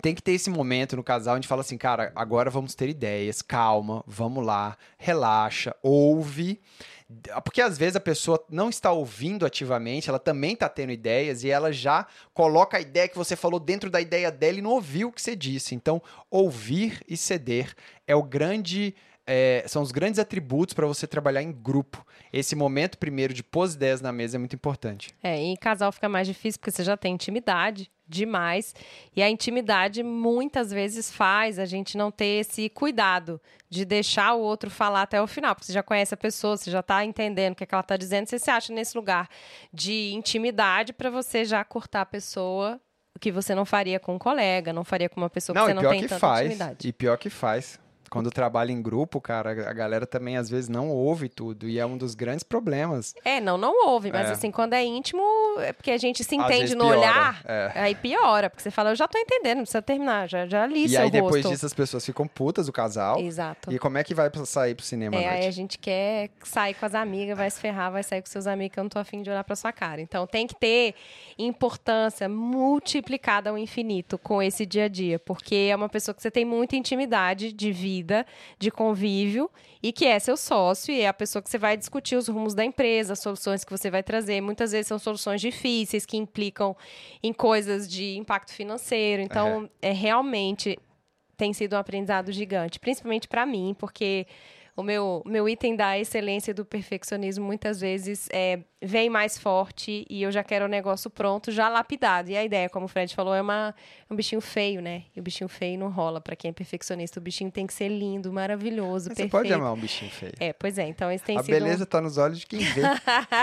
[0.00, 3.42] tem que ter esse momento no casal onde fala assim, cara, agora vamos ter ideias,
[3.42, 6.60] calma, vamos lá, relaxa, ouve.
[7.42, 11.50] Porque às vezes a pessoa não está ouvindo ativamente, ela também está tendo ideias e
[11.50, 15.08] ela já coloca a ideia que você falou dentro da ideia dela e não ouviu
[15.08, 15.74] o que você disse.
[15.74, 17.74] Então, ouvir e ceder
[18.06, 18.94] é o grande
[19.26, 22.04] é, são os grandes atributos para você trabalhar em grupo.
[22.32, 25.14] Esse momento, primeiro, de pôr as ideias na mesa é muito importante.
[25.22, 28.74] É, e em casal fica mais difícil porque você já tem intimidade demais.
[29.14, 34.40] E a intimidade muitas vezes faz a gente não ter esse cuidado de deixar o
[34.40, 35.54] outro falar até o final.
[35.54, 37.80] Porque você já conhece a pessoa, você já está entendendo o que, é que ela
[37.80, 39.28] está dizendo, você se acha nesse lugar
[39.72, 42.80] de intimidade para você já cortar a pessoa
[43.20, 45.74] que você não faria com um colega, não faria com uma pessoa não, que você
[45.74, 46.88] não tem tanta faz, intimidade.
[46.88, 47.78] E pior que faz
[48.10, 51.68] quando trabalha em grupo, cara, a galera também às vezes não ouve tudo.
[51.68, 53.14] E é um dos grandes problemas.
[53.24, 54.10] É, não, não ouve.
[54.10, 54.32] Mas é.
[54.32, 55.22] assim, quando é íntimo,
[55.60, 57.42] é porque a gente se entende no piora, olhar.
[57.44, 57.72] É.
[57.76, 60.86] Aí piora, porque você fala, eu já tô entendendo, não precisa terminar, já, já li
[60.86, 61.50] e seu aí depois rosto.
[61.50, 63.20] disso as pessoas ficam putas, o casal.
[63.20, 63.72] Exato.
[63.72, 66.84] E como é que vai sair pro cinema é, Aí a gente quer sair com
[66.84, 69.22] as amigas, vai se ferrar, vai sair com seus amigos, que eu não tô afim
[69.22, 70.00] de olhar pra sua cara.
[70.00, 70.94] Então tem que ter
[71.38, 76.30] importância multiplicada ao infinito com esse dia a dia, porque é uma pessoa que você
[76.30, 77.99] tem muita intimidade de vida,
[78.58, 79.50] de convívio
[79.82, 82.54] e que é seu sócio e é a pessoa que você vai discutir os rumos
[82.54, 84.40] da empresa, as soluções que você vai trazer.
[84.40, 86.76] Muitas vezes são soluções difíceis que implicam
[87.22, 89.22] em coisas de impacto financeiro.
[89.22, 90.78] Então, é, é realmente
[91.36, 94.26] tem sido um aprendizado gigante, principalmente para mim, porque
[94.76, 100.06] o meu, meu item da excelência e do perfeccionismo muitas vezes é, vem mais forte
[100.08, 102.30] e eu já quero o negócio pronto, já lapidado.
[102.30, 103.74] E a ideia, como o Fred falou, é, uma,
[104.08, 105.04] é um bichinho feio, né?
[105.14, 107.20] E o bichinho feio não rola para quem é perfeccionista.
[107.20, 109.30] O bichinho tem que ser lindo, maravilhoso, Mas perfeito.
[109.30, 110.32] Você pode amar um bichinho feio.
[110.40, 110.86] É, pois é.
[110.86, 111.54] Então, esse tem a sido...
[111.54, 112.80] A beleza está nos olhos de quem vê.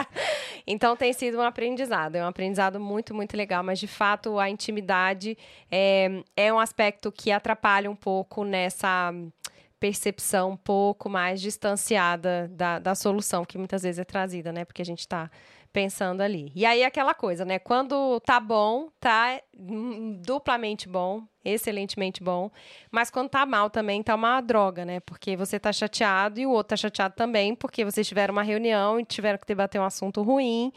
[0.65, 2.15] então, tem sido um aprendizado.
[2.15, 3.63] É um aprendizado muito, muito legal.
[3.63, 5.37] Mas, de fato, a intimidade
[5.69, 9.13] é, é um aspecto que atrapalha um pouco nessa
[9.79, 14.65] percepção um pouco mais distanciada da, da solução que muitas vezes é trazida, né?
[14.65, 15.29] Porque a gente está
[15.71, 16.51] pensando ali.
[16.55, 17.59] E aí aquela coisa, né?
[17.59, 19.39] Quando tá bom, tá
[20.21, 22.49] duplamente bom, excelentemente bom,
[22.91, 24.99] mas quando tá mal também tá uma droga, né?
[25.01, 28.99] Porque você tá chateado e o outro tá chateado também, porque vocês tiveram uma reunião
[28.99, 30.73] e tiveram que debater um assunto ruim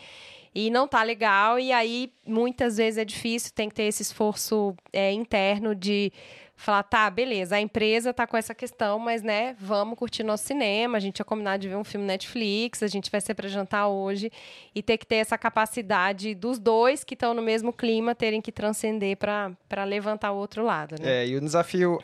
[0.54, 4.74] e não tá legal, e aí muitas vezes é difícil, tem que ter esse esforço
[4.92, 6.12] é, interno de
[6.60, 10.98] falar, tá, beleza, a empresa tá com essa questão, mas, né, vamos curtir nosso cinema,
[10.98, 13.88] a gente tinha combinado de ver um filme Netflix, a gente vai ser para jantar
[13.88, 14.30] hoje,
[14.74, 18.52] e ter que ter essa capacidade dos dois que estão no mesmo clima terem que
[18.52, 21.22] transcender para levantar o outro lado, né?
[21.22, 21.98] É, e um desafio,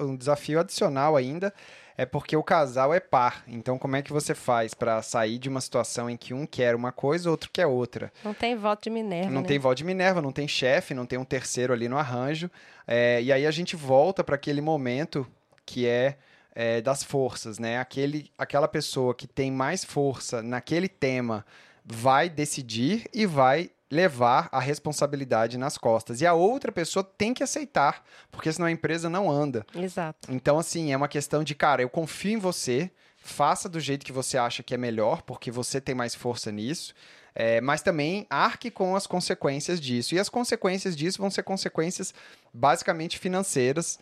[0.00, 1.54] um desafio adicional ainda
[2.00, 3.44] é porque o casal é par.
[3.46, 6.74] Então, como é que você faz para sair de uma situação em que um quer
[6.74, 8.10] uma coisa, outro quer outra?
[8.24, 9.30] Não tem voto de Minerva.
[9.30, 9.46] Não né?
[9.46, 12.50] tem voto de Minerva, não tem chefe, não tem um terceiro ali no arranjo.
[12.86, 15.26] É, e aí a gente volta para aquele momento
[15.66, 16.16] que é,
[16.54, 17.78] é, das forças, né?
[17.78, 21.44] Aquele, aquela pessoa que tem mais força naquele tema
[21.90, 26.20] vai decidir e vai levar a responsabilidade nas costas.
[26.20, 29.66] E a outra pessoa tem que aceitar, porque senão a empresa não anda.
[29.74, 30.32] Exato.
[30.32, 34.12] Então, assim, é uma questão de, cara, eu confio em você, faça do jeito que
[34.12, 36.94] você acha que é melhor, porque você tem mais força nisso.
[37.34, 40.14] É, mas também arque com as consequências disso.
[40.14, 42.14] E as consequências disso vão ser consequências
[42.52, 43.98] basicamente financeiras.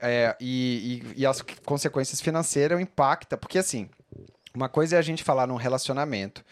[0.00, 3.88] É, e, e, e, as consequências financeiras impactam, porque assim,
[4.54, 6.44] uma coisa é a gente falar num relacionamento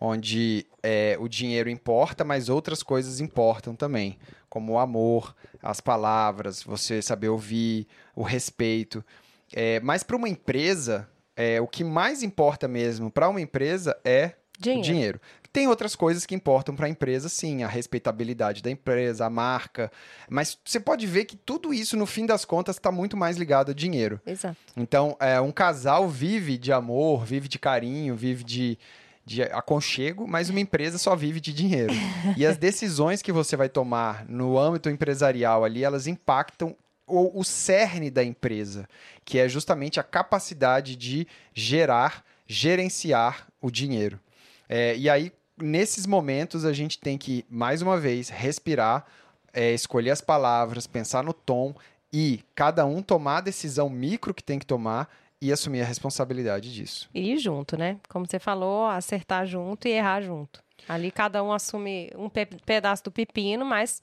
[0.00, 6.62] onde é, o dinheiro importa, mas outras coisas importam também, como o amor, as palavras,
[6.62, 9.04] você saber ouvir, o respeito.
[9.52, 14.32] É, mas para uma empresa, é, o que mais importa mesmo para uma empresa é
[14.58, 14.80] dinheiro.
[14.80, 15.20] o dinheiro.
[15.52, 19.90] Tem outras coisas que importam para a empresa, sim, a respeitabilidade da empresa, a marca,
[20.28, 23.70] mas você pode ver que tudo isso, no fim das contas, está muito mais ligado
[23.70, 24.20] a dinheiro.
[24.26, 24.56] Exato.
[24.76, 28.78] Então, é, um casal vive de amor, vive de carinho, vive de,
[29.26, 31.92] de aconchego, mas uma empresa só vive de dinheiro.
[32.36, 37.44] e as decisões que você vai tomar no âmbito empresarial ali, elas impactam o, o
[37.44, 38.88] cerne da empresa,
[39.24, 44.20] que é justamente a capacidade de gerar, gerenciar o dinheiro.
[44.68, 49.04] É, e aí, nesses momentos a gente tem que, mais uma vez, respirar,
[49.52, 51.74] é, escolher as palavras, pensar no tom
[52.12, 55.08] e cada um tomar a decisão micro que tem que tomar
[55.46, 57.08] e assumir a responsabilidade disso.
[57.14, 57.98] E ir junto, né?
[58.08, 60.62] Como você falou, acertar junto e errar junto.
[60.88, 64.00] Ali cada um assume um pe pedaço do pepino, mas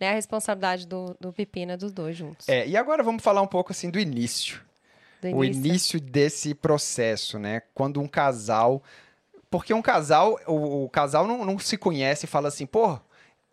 [0.00, 2.48] né, a responsabilidade do, do pepino é dos dois juntos.
[2.48, 4.60] É, e agora vamos falar um pouco assim do início.
[5.20, 5.38] Do início.
[5.38, 7.62] O início desse processo, né?
[7.74, 8.82] Quando um casal
[9.54, 12.98] porque um casal, o, o casal não, não, se conhece e fala assim, pô,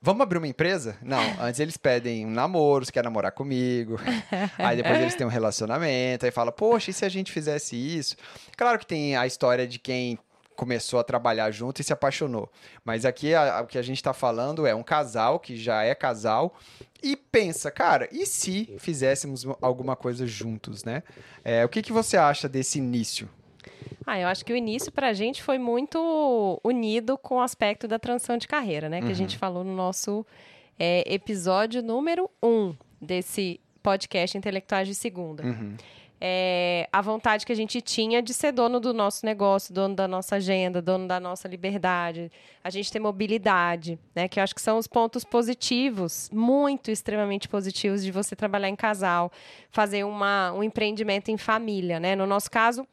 [0.02, 0.98] vamos abrir uma empresa?
[1.02, 4.00] Não, antes eles pedem um namoro, você quer namorar comigo.
[4.58, 8.16] aí depois eles têm um relacionamento, aí fala, poxa, e se a gente fizesse isso?
[8.58, 10.18] Claro que tem a história de quem
[10.56, 12.52] começou a trabalhar junto e se apaixonou.
[12.86, 16.56] Mas aqui o que a gente está falando é um casal que já é casal
[17.02, 21.02] e pensa, cara, e se fizéssemos alguma coisa juntos, né?
[21.44, 23.28] É, o que, que você acha desse início?
[24.06, 27.88] Ah, eu acho que o início para a gente foi muito unido com o aspecto
[27.88, 29.00] da transição de carreira, né?
[29.00, 29.12] Que uhum.
[29.12, 30.26] a gente falou no nosso
[30.80, 35.44] é, episódio número um desse podcast Intelectuais de Segunda.
[35.44, 35.76] Uhum.
[36.24, 40.08] É, a vontade que a gente tinha de ser dono do nosso negócio, dono da
[40.08, 42.32] nossa agenda, dono da nossa liberdade,
[42.64, 44.28] a gente ter mobilidade, né?
[44.28, 48.76] Que eu acho que são os pontos positivos, muito extremamente positivos de você trabalhar em
[48.76, 49.32] casal,
[49.72, 52.16] fazer uma, um empreendimento em família, né?
[52.16, 52.88] No nosso caso,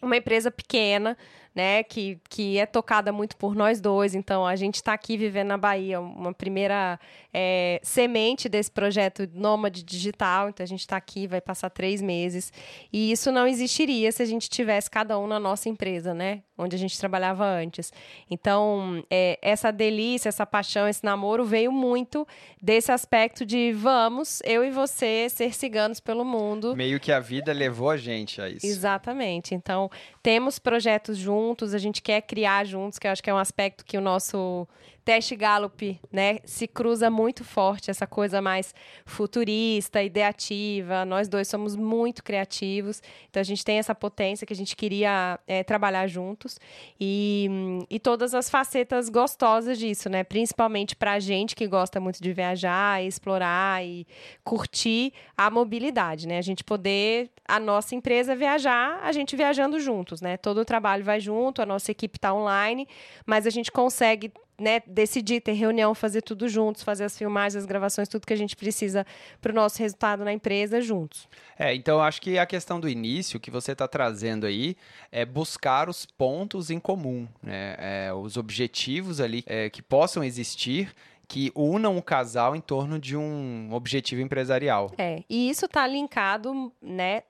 [0.00, 1.16] uma empresa pequena,
[1.54, 4.14] né, que, que é tocada muito por nós dois.
[4.14, 6.98] Então, a gente está aqui vivendo na Bahia, uma primeira
[7.34, 10.48] é, semente desse projeto Nômade Digital.
[10.48, 12.52] Então, a gente está aqui, vai passar três meses.
[12.92, 16.76] E isso não existiria se a gente tivesse cada um na nossa empresa, né, onde
[16.76, 17.92] a gente trabalhava antes.
[18.30, 22.26] Então, é, essa delícia, essa paixão, esse namoro veio muito
[22.62, 26.76] desse aspecto de vamos, eu e você, ser ciganos pelo mundo.
[26.76, 28.66] Meio que a vida levou a gente a isso.
[28.66, 29.54] Exatamente.
[29.54, 29.90] Então,
[30.22, 31.39] temos projetos juntos,
[31.74, 34.66] a gente quer criar juntos, que eu acho que é um aspecto que o nosso
[35.10, 38.72] teste Gallup, né, se cruza muito forte essa coisa mais
[39.04, 41.04] futurista, ideativa.
[41.04, 45.36] Nós dois somos muito criativos, então a gente tem essa potência que a gente queria
[45.48, 46.60] é, trabalhar juntos
[47.00, 47.48] e,
[47.90, 50.22] e todas as facetas gostosas disso, né?
[50.22, 54.06] Principalmente para a gente que gosta muito de viajar, explorar e
[54.44, 56.38] curtir a mobilidade, né?
[56.38, 60.36] A gente poder a nossa empresa viajar, a gente viajando juntos, né?
[60.36, 62.86] Todo o trabalho vai junto, a nossa equipe está online,
[63.26, 67.66] mas a gente consegue né, decidir ter reunião, fazer tudo juntos, fazer as filmagens, as
[67.66, 69.06] gravações, tudo que a gente precisa
[69.40, 71.26] para o nosso resultado na empresa juntos.
[71.58, 74.76] É, então acho que a questão do início que você está trazendo aí
[75.10, 80.92] é buscar os pontos em comum, né, é, os objetivos ali é, que possam existir
[81.26, 84.90] que unam o casal em torno de um objetivo empresarial.
[84.98, 87.22] É, e isso está linkado, né,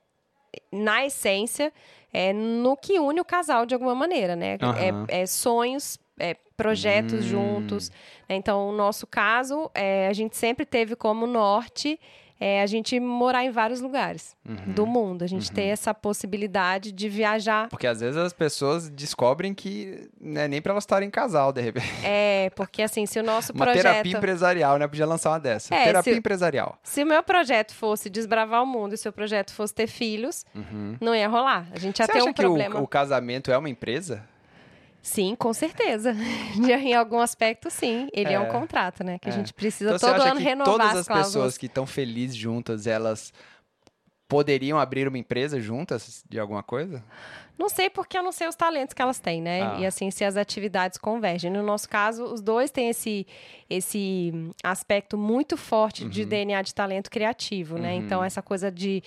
[0.71, 1.71] na essência,
[2.11, 4.57] é, no que une o casal de alguma maneira, né?
[4.61, 5.05] Uhum.
[5.07, 7.29] É, é, sonhos é, projetos hum.
[7.29, 7.89] juntos.
[8.29, 8.35] Né?
[8.35, 11.99] Então, o nosso caso, é, a gente sempre teve como norte
[12.41, 14.73] é, a gente morar em vários lugares uhum.
[14.73, 15.23] do mundo.
[15.23, 15.55] A gente uhum.
[15.55, 17.69] ter essa possibilidade de viajar.
[17.69, 21.53] Porque às vezes as pessoas descobrem que não é nem para elas estarem em casal,
[21.53, 21.87] de repente.
[22.03, 23.85] É, porque assim, se o nosso uma projeto...
[23.85, 24.87] Uma terapia empresarial, né?
[24.87, 25.75] Podia lançar uma dessa.
[25.75, 26.17] É, terapia se...
[26.17, 26.79] empresarial.
[26.81, 30.43] Se o meu projeto fosse desbravar o mundo e se o projeto fosse ter filhos,
[30.55, 30.97] uhum.
[30.99, 31.67] não ia rolar.
[31.71, 32.73] A gente ia Você ter um problema.
[32.73, 34.23] Que o, o casamento é uma empresa?
[35.01, 36.15] Sim, com certeza.
[36.55, 38.07] em algum aspecto, sim.
[38.13, 39.17] Ele é, é um contrato, né?
[39.17, 39.31] Que é.
[39.31, 42.85] a gente precisa então, todo ano renovar todas as, as pessoas que estão felizes juntas,
[42.85, 43.33] elas
[44.31, 47.03] poderiam abrir uma empresa juntas de alguma coisa?
[47.59, 49.61] Não sei porque eu não sei os talentos que elas têm, né?
[49.61, 49.79] Ah.
[49.79, 51.51] E assim, se as atividades convergem.
[51.51, 53.27] No nosso caso, os dois têm esse,
[53.69, 54.31] esse
[54.63, 57.93] aspecto muito forte de DNA de talento criativo, né?
[57.95, 59.03] Então, essa coisa de,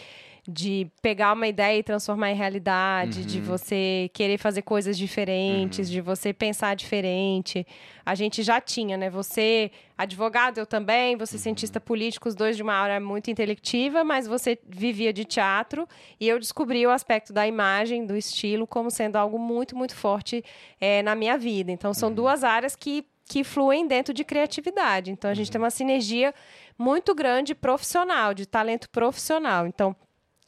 [0.47, 6.03] de pegar uma ideia e transformar em realidade, de você querer fazer coisas diferentes, de
[6.03, 7.67] você pensar diferente.
[8.05, 9.09] A gente já tinha, né?
[9.09, 14.27] Você, advogado, eu também, você cientista político, os dois de uma área muito intelectiva, mas
[14.27, 15.89] você vivia de teatro
[16.21, 20.45] e eu descobri o aspecto da imagem, do estilo, como sendo algo muito, muito forte
[20.79, 21.73] eh, na minha vida.
[21.73, 25.11] Então, são duas áreas que, que fluem dentro de criatividade.
[25.11, 26.35] Então, a gente tem uma sinergia
[26.79, 29.67] muito grande profissional, de talento profissional.
[29.67, 29.97] Então,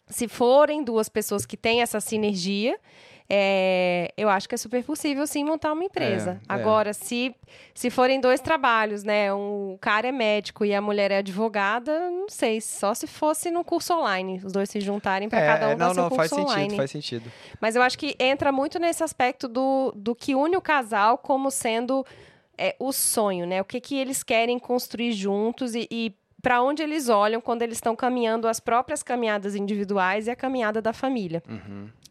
[0.08, 2.78] se forem duas pessoas que têm essa sinergia,
[3.28, 6.40] é, eu acho que é super possível sim montar uma empresa.
[6.48, 6.56] É, é.
[6.56, 7.34] Agora, se,
[7.74, 9.34] se forem dois trabalhos, né?
[9.34, 13.50] Um o cara é médico e a mulher é advogada, não sei, só se fosse
[13.50, 16.08] no curso online, os dois se juntarem para cada um é, dar não, seu não,
[16.08, 16.62] curso faz online.
[16.62, 17.32] sentido, faz sentido.
[17.60, 21.50] Mas eu acho que entra muito nesse aspecto do, do que une o casal como
[21.50, 22.06] sendo
[22.56, 23.60] é, o sonho, né?
[23.60, 27.78] O que, que eles querem construir juntos e, e para onde eles olham quando eles
[27.78, 31.42] estão caminhando as próprias caminhadas individuais e a caminhada da família.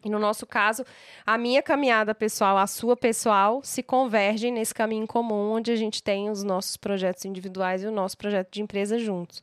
[0.04, 0.84] E no nosso caso,
[1.26, 6.02] a minha caminhada pessoal, a sua pessoal, se convergem nesse caminho comum, onde a gente
[6.02, 9.42] tem os nossos projetos individuais e o nosso projeto de empresa juntos.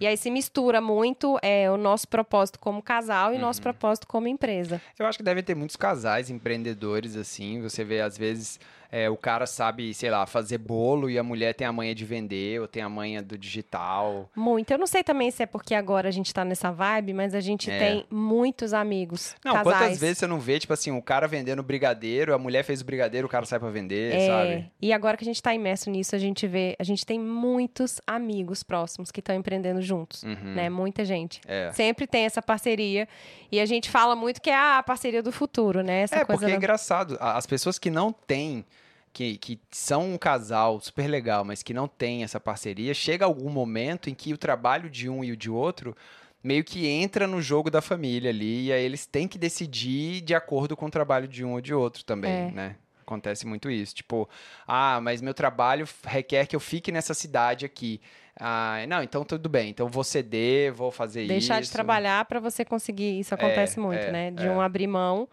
[0.00, 4.06] E aí se mistura muito é, o nosso propósito como casal e o nosso propósito
[4.06, 4.80] como empresa.
[4.98, 7.60] Eu acho que deve ter muitos casais empreendedores assim.
[7.62, 8.58] Você vê, às vezes,
[8.90, 12.04] é, o cara sabe, sei lá, fazer bolo e a mulher tem a manha de
[12.04, 14.30] vender ou tem a manha do digital.
[14.36, 14.70] Muito.
[14.70, 17.40] Eu não sei também se é porque agora a gente tá nessa vibe, mas a
[17.40, 17.78] gente É.
[17.78, 19.34] tem muitos amigos.
[19.44, 19.93] Não, casais.
[19.94, 22.84] Quantas vezes você não vê, tipo assim, o cara vendendo brigadeiro, a mulher fez o
[22.84, 24.70] brigadeiro, o cara sai pra vender, É, sabe?
[24.80, 28.00] e agora que a gente está imerso nisso, a gente vê, a gente tem muitos
[28.06, 30.54] amigos próximos que estão empreendendo juntos, Uhum.
[30.54, 30.68] né?
[30.68, 31.40] Muita gente.
[31.46, 31.70] É.
[31.72, 33.08] Sempre tem essa parceria
[33.50, 36.00] e a gente fala muito que é a parceria do futuro, né?
[36.02, 37.16] Essa É, coisa porque é da- engraçado.
[37.20, 38.64] a- As pessoas que não têm,
[39.12, 43.48] que, que são um casal super legal, mas que não têm essa parceria, chega algum
[43.50, 45.96] momento em que o trabalho de um e o de outro
[46.44, 50.34] meio que entra no jogo da família ali, e aí eles têm que decidir de
[50.34, 52.50] acordo com o trabalho de um ou de outro também, É.
[52.50, 52.76] né?
[53.00, 53.94] Acontece muito isso.
[53.94, 54.28] Tipo,
[54.66, 58.00] ah, mas meu trabalho requer que eu fique nessa cidade aqui.
[58.38, 59.68] Ah, não, então tudo bem.
[59.70, 61.28] Então vou ceder, vou fazer isso.
[61.28, 63.20] deixar de trabalhar para você conseguir.
[63.20, 64.30] Isso acontece muito, é, né?
[64.30, 64.50] De é.
[64.50, 65.28] um abrir mão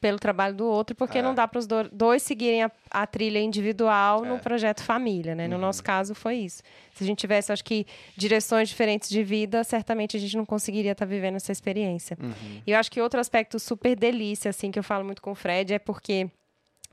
[0.00, 1.22] pelo trabalho do outro, porque É.
[1.22, 4.38] não dá para os do- dois seguirem a, a trilha individual no É.
[4.38, 5.46] projeto família, né?
[5.46, 5.60] No Uhum.
[5.60, 6.62] nosso caso foi isso.
[6.94, 7.86] Se a gente tivesse, acho que,
[8.16, 12.16] direções diferentes de vida, certamente a gente não conseguiria estar vivendo essa experiência.
[12.20, 12.62] Uhum.
[12.66, 15.34] E eu acho que outro aspecto super delícia, assim, que eu falo muito com o
[15.34, 16.28] Fred, é porque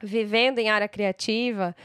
[0.03, 1.75] vivendo em área criativa,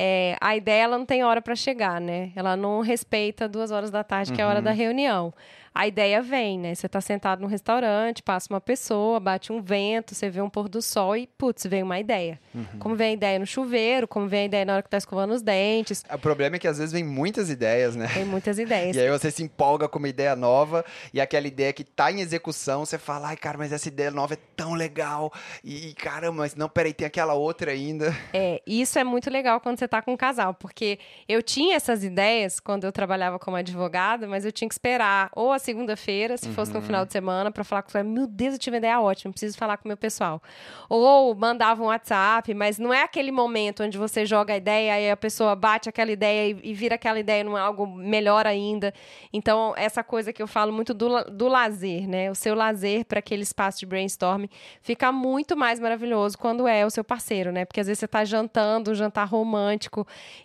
[0.00, 2.30] é, a ideia ela não tem hora para chegar, né?
[2.36, 5.34] Ela não respeita duas horas da tarde, que é a hora da reunião.
[5.74, 6.74] A ideia vem, né?
[6.74, 10.68] Você está sentado num restaurante, passa uma pessoa, bate um vento, você vê um pôr
[10.68, 12.40] do sol e, putz, vem uma ideia.
[12.80, 15.32] Como vem a ideia no chuveiro, como vem a ideia na hora que está escovando
[15.32, 16.04] os dentes.
[16.12, 18.08] O problema é que às vezes vem muitas ideias, né?
[18.12, 18.96] Tem muitas ideias.
[18.98, 20.84] E aí você se empolga com uma ideia nova
[21.14, 24.34] e aquela ideia que tá em execução, você fala, ai, cara, mas essa ideia nova
[24.34, 25.32] é tão legal.
[25.62, 28.16] E caramba, mas não, peraí, tem aquela outra ainda.
[28.32, 32.04] É, isso é muito legal quando você tá com um casal, porque eu tinha essas
[32.04, 36.48] ideias quando eu trabalhava como advogada, mas eu tinha que esperar ou a segunda-feira, se
[36.50, 39.00] fosse no final de semana, para falar com o meu Deus, eu tive uma ideia
[39.00, 40.42] ótima, preciso falar com o meu pessoal.
[40.88, 45.10] Ou mandava um WhatsApp, mas não é aquele momento onde você joga a ideia e
[45.10, 48.92] a pessoa bate aquela ideia e, e vira aquela ideia num algo melhor ainda.
[49.32, 52.30] Então, essa coisa que eu falo muito do, do lazer, né?
[52.30, 54.48] O seu lazer para aquele espaço de brainstorming
[54.80, 57.64] fica muito mais maravilhoso quando é o seu parceiro, né?
[57.64, 59.67] Porque às vezes você tá jantando, um jantar romântico,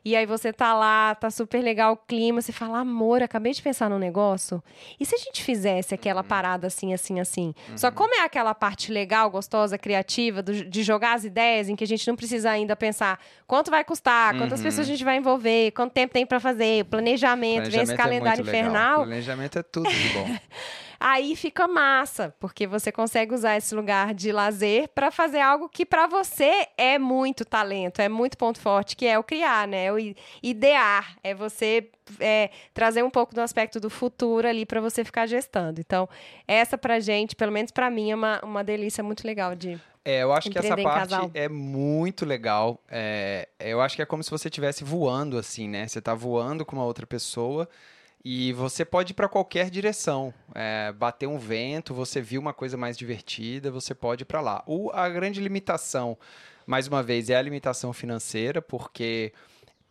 [0.03, 3.61] e aí você tá lá, tá super legal o clima, você fala, amor, acabei de
[3.61, 4.61] pensar num negócio.
[4.99, 7.53] E se a gente fizesse aquela parada assim, assim, assim?
[7.75, 11.83] Só como é aquela parte legal, gostosa, criativa, do- de jogar as ideias, em que
[11.83, 14.65] a gente não precisa ainda pensar quanto vai custar, quantas Uhum.
[14.65, 17.97] pessoas a gente vai envolver, quanto tempo tem para fazer, planejamento, vem esse Planejamento é
[18.03, 18.69] calendário muito legal.
[18.71, 18.97] infernal.
[19.05, 20.25] Planejamento é tudo de bom.
[21.05, 25.85] Aí fica massa, porque você consegue usar esse lugar de lazer para fazer algo que
[25.85, 29.91] para você é muito talento, é muito ponto forte, que é o criar, né?
[29.91, 31.89] O i- idear, é você
[32.21, 35.81] é, trazer um pouco do aspecto do futuro ali para você ficar gestando.
[35.81, 36.07] Então,
[36.47, 39.77] essa pra gente, pelo menos pra mim, é uma, uma delícia muito legal de.
[40.05, 41.31] É, eu acho que essa parte casal.
[41.33, 42.81] é muito legal.
[42.89, 45.85] É, eu acho que é como se você estivesse voando, assim, né?
[45.85, 47.67] Você tá voando com uma outra pessoa
[48.23, 50.33] e você pode ir para qualquer direção.
[50.55, 54.63] É, bater um vento, você viu uma coisa mais divertida, você pode ir para lá.
[54.65, 56.17] O, a grande limitação,
[56.65, 59.33] mais uma vez, é a limitação financeira, porque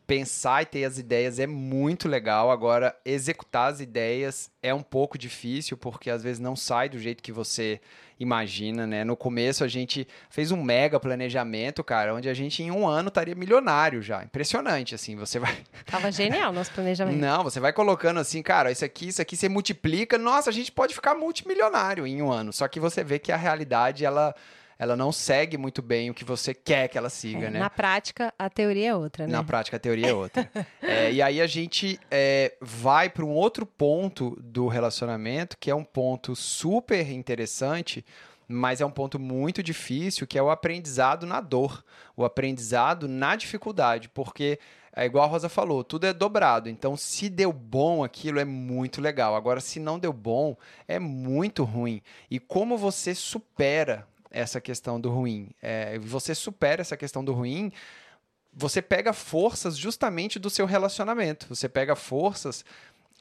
[0.07, 2.51] pensar e ter as ideias é muito legal.
[2.51, 7.23] Agora, executar as ideias é um pouco difícil, porque às vezes não sai do jeito
[7.23, 7.81] que você
[8.23, 9.05] imagina, né?
[9.05, 13.09] No começo a gente fez um mega planejamento, cara, onde a gente em um ano
[13.09, 14.23] estaria milionário já.
[14.23, 15.57] Impressionante, assim, você vai...
[15.85, 17.19] Tava genial nosso planejamento.
[17.19, 20.71] Não, você vai colocando assim, cara, isso aqui, isso aqui, você multiplica, nossa, a gente
[20.71, 22.53] pode ficar multimilionário em um ano.
[22.53, 24.35] Só que você vê que a realidade, ela
[24.83, 27.61] ela não segue muito bem o que você quer que ela siga, É, né?
[27.61, 29.33] Na prática, a teoria é outra, né?
[29.33, 30.51] Na prática, a teoria é outra.
[30.83, 35.75] É, e aí a gente é, vai para um outro ponto do relacionamento, que é
[35.75, 38.05] um ponto super interessante,
[38.49, 41.85] mas é um ponto muito difícil, que é o aprendizado na dor,
[42.17, 44.59] o aprendizado na dificuldade, porque
[44.95, 46.69] é igual a Rosa falou, tudo é dobrado.
[46.69, 49.37] Então, se deu bom aquilo, é muito legal.
[49.37, 50.57] Agora, se não deu bom,
[50.89, 52.03] é muito ruim.
[52.29, 55.51] E como você supera essa questão do ruim?
[55.63, 57.73] É, você supera essa questão do ruim
[58.55, 61.47] você pega forças justamente do seu relacionamento.
[61.49, 62.65] Você pega forças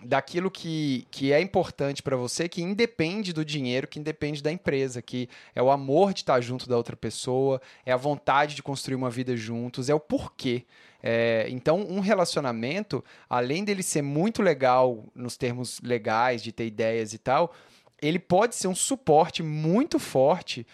[0.03, 5.01] daquilo que, que é importante para você, que independe do dinheiro, que independe da empresa,
[5.01, 8.95] que é o amor de estar junto da outra pessoa, é a vontade de construir
[8.95, 10.66] uma vida juntos, é o porquê.
[11.03, 17.14] É, então, um relacionamento, além dele ser muito legal nos termos legais, de ter ideias
[17.14, 17.53] e tal,
[18.01, 20.66] ele pode ser um suporte muito forte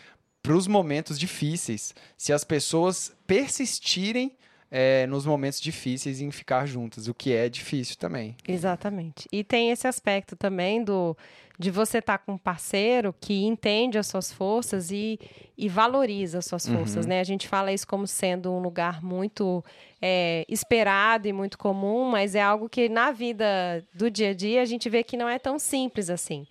[0.47, 4.31] para os momentos difíceis, se as pessoas persistirem
[4.71, 8.33] é, nos momentos difíceis em ficar juntas, o que é difícil também.
[8.47, 9.27] Exatamente.
[9.29, 11.17] E tem esse aspecto também do
[11.60, 15.20] de você estar com um parceiro que entende as suas forças e,
[15.58, 17.10] e valoriza as suas forças, Uhum.
[17.10, 17.20] né?
[17.20, 19.66] A gente fala isso como sendo um lugar muito
[19.99, 24.62] é, esperado e muito comum, mas é algo que na vida do dia a dia
[24.62, 26.45] a gente vê que não é tão simples assim.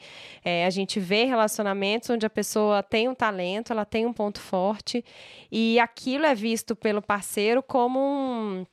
[0.45, 4.41] É, a gente vê relacionamentos onde a pessoa tem um talento, ela tem um ponto
[4.41, 5.05] forte
[5.53, 8.67] e aquilo é visto pelo parceiro como um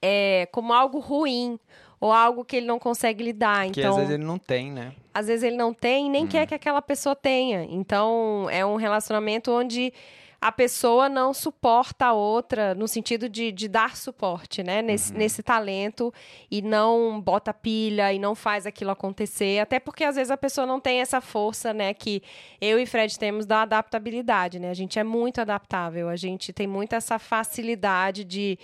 [0.00, 1.58] é, como algo ruim
[2.04, 3.70] ou algo que ele não consegue lidar.
[3.70, 4.92] Que então, às vezes ele não tem, né?
[5.14, 7.64] às vezes ele não tem e nem quer que aquela pessoa tenha.
[7.70, 9.92] Então, é um relacionamento onde
[10.40, 14.82] a pessoa não suporta a outra no sentido de, de dar suporte, né?
[14.82, 16.12] Nesse, nesse talento
[16.50, 19.60] e não bota pilha e não faz aquilo acontecer.
[19.60, 21.94] Até porque às vezes a pessoa não tem essa força, né?
[21.94, 22.22] Que
[22.60, 24.68] eu e Fred temos da adaptabilidade, né?
[24.68, 28.58] A gente é muito adaptável, a gente tem muito essa facilidade de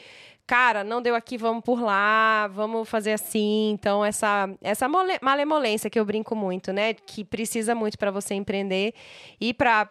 [0.51, 3.71] cara, não deu aqui, vamos por lá, vamos fazer assim.
[3.71, 6.93] Então, essa, essa mole- malemolência que eu brinco muito, né?
[6.93, 8.93] Que precisa muito para você empreender
[9.41, 9.89] e para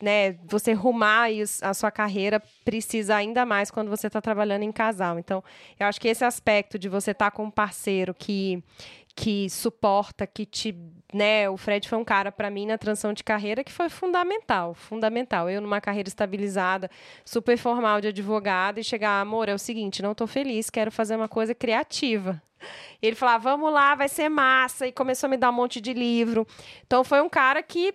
[0.00, 1.28] né, você rumar
[1.60, 5.18] a sua carreira, precisa ainda mais quando você está trabalhando em casal.
[5.18, 5.44] Então,
[5.78, 8.62] eu acho que esse aspecto de você estar com um parceiro que
[9.14, 10.74] que suporta, que te,
[11.12, 14.74] né, o Fred foi um cara para mim na transição de carreira que foi fundamental,
[14.74, 15.48] fundamental.
[15.50, 16.90] Eu numa carreira estabilizada,
[17.24, 21.16] super formal de advogada e chegar, amor, é o seguinte, não tô feliz, quero fazer
[21.16, 22.40] uma coisa criativa.
[23.00, 25.92] Ele falava, vamos lá, vai ser massa e começou a me dar um monte de
[25.92, 26.46] livro.
[26.86, 27.94] Então foi um cara que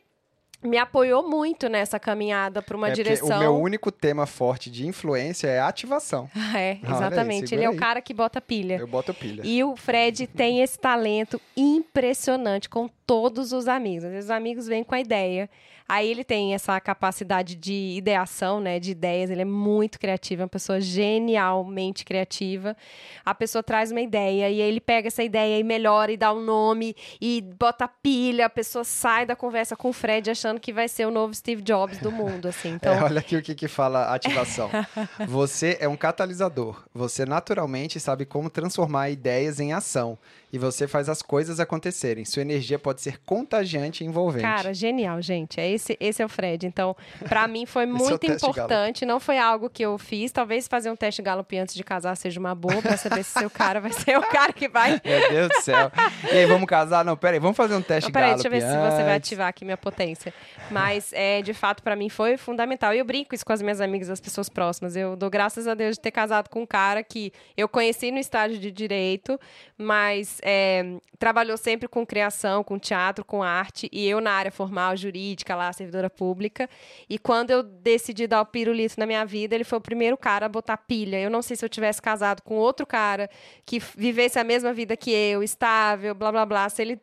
[0.66, 3.38] me apoiou muito nessa caminhada para uma É direção.
[3.38, 6.30] O meu único tema forte de influência é ativação.
[6.56, 7.50] É, Olha aí, exatamente.
[7.50, 7.78] segura Ele é o aí.
[7.78, 8.78] cara que bota pilha.
[8.78, 9.42] Eu boto pilha.
[9.44, 14.06] E o Fred tem esse talento impressionante com todos os amigos.
[14.06, 15.50] Às vezes os amigos vêm com a ideia.
[15.88, 19.30] Aí ele tem essa capacidade de ideação, né, de ideias.
[19.30, 22.76] Ele é muito criativo, é uma pessoa genialmente criativa.
[23.24, 26.34] A pessoa traz uma ideia e aí ele pega essa ideia e melhora e dá
[26.34, 28.48] um nome e bota pilha.
[28.48, 31.62] A pessoa sai da conversa com o Fred achando que vai ser o novo Steve
[31.62, 32.70] Jobs do mundo, assim.
[32.70, 34.70] Então, É, olha aqui o que, que fala ativação.
[35.28, 36.84] você é um catalisador.
[36.94, 40.18] Você naturalmente sabe como transformar ideias em ação.
[40.56, 42.24] E você faz as coisas acontecerem.
[42.24, 44.44] Sua energia pode ser contagiante e envolvente.
[44.44, 45.60] Cara, genial, gente.
[45.60, 46.66] É esse, esse é o Fred.
[46.66, 46.96] Então,
[47.28, 49.06] pra mim foi é muito teste importante.
[49.06, 50.32] Não foi algo que eu fiz.
[50.32, 53.50] Talvez fazer um teste Gallup antes de casar seja uma boa pra saber se seu
[53.50, 54.92] cara vai ser o cara que vai.
[55.04, 55.92] Meu Deus do céu.
[56.24, 57.04] E aí, vamos casar?
[57.04, 59.16] Não, peraí, vamos fazer um teste Não, peraí, Gallup deixa eu ver se você vai
[59.18, 59.28] antes.
[59.28, 60.34] ativar aqui minha potência.
[60.72, 62.94] Mas, é, de fato, pra mim foi fundamental.
[62.94, 64.96] E eu brinco isso com as minhas amigas, as pessoas próximas.
[64.96, 68.20] Eu dou graças a Deus de ter casado com um cara que eu conheci no
[68.20, 69.38] estágio de direito,
[69.78, 73.90] mas é, trabalhou sempre com criação, com teatro, com arte.
[73.92, 76.70] E eu na área formal, jurídica, lá, servidora pública.
[77.10, 80.46] E quando eu decidi dar o pirulito na minha vida, ele foi o primeiro cara
[80.46, 81.20] a botar pilha.
[81.20, 83.28] Eu não sei se eu tivesse casado com outro cara
[83.66, 87.02] que vivesse a mesma vida que eu, estável, blá, blá, blá, se ele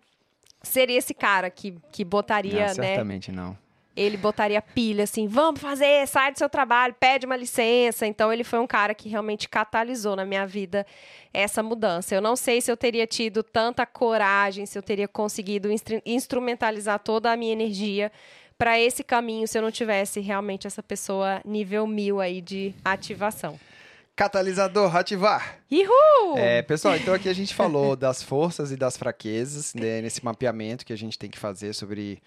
[0.63, 2.75] seria esse cara que, que botaria, Não, né?
[2.75, 3.59] certamente não.
[3.95, 8.07] Ele botaria pilha assim, vamos fazer, sai do seu trabalho, pede uma licença.
[8.07, 10.87] Então ele foi um cara que realmente catalisou na minha vida
[11.33, 12.15] essa mudança.
[12.15, 16.99] Eu não sei se eu teria tido tanta coragem, se eu teria conseguido instru- instrumentalizar
[17.01, 18.11] toda a minha energia
[18.57, 23.59] para esse caminho se eu não tivesse realmente essa pessoa nível mil aí de ativação.
[24.15, 25.59] Catalisador, ativar!
[25.71, 26.37] Uhul!
[26.37, 30.85] É, pessoal, então aqui a gente falou das forças e das fraquezas né, nesse mapeamento
[30.85, 32.23] que a gente tem que fazer sobre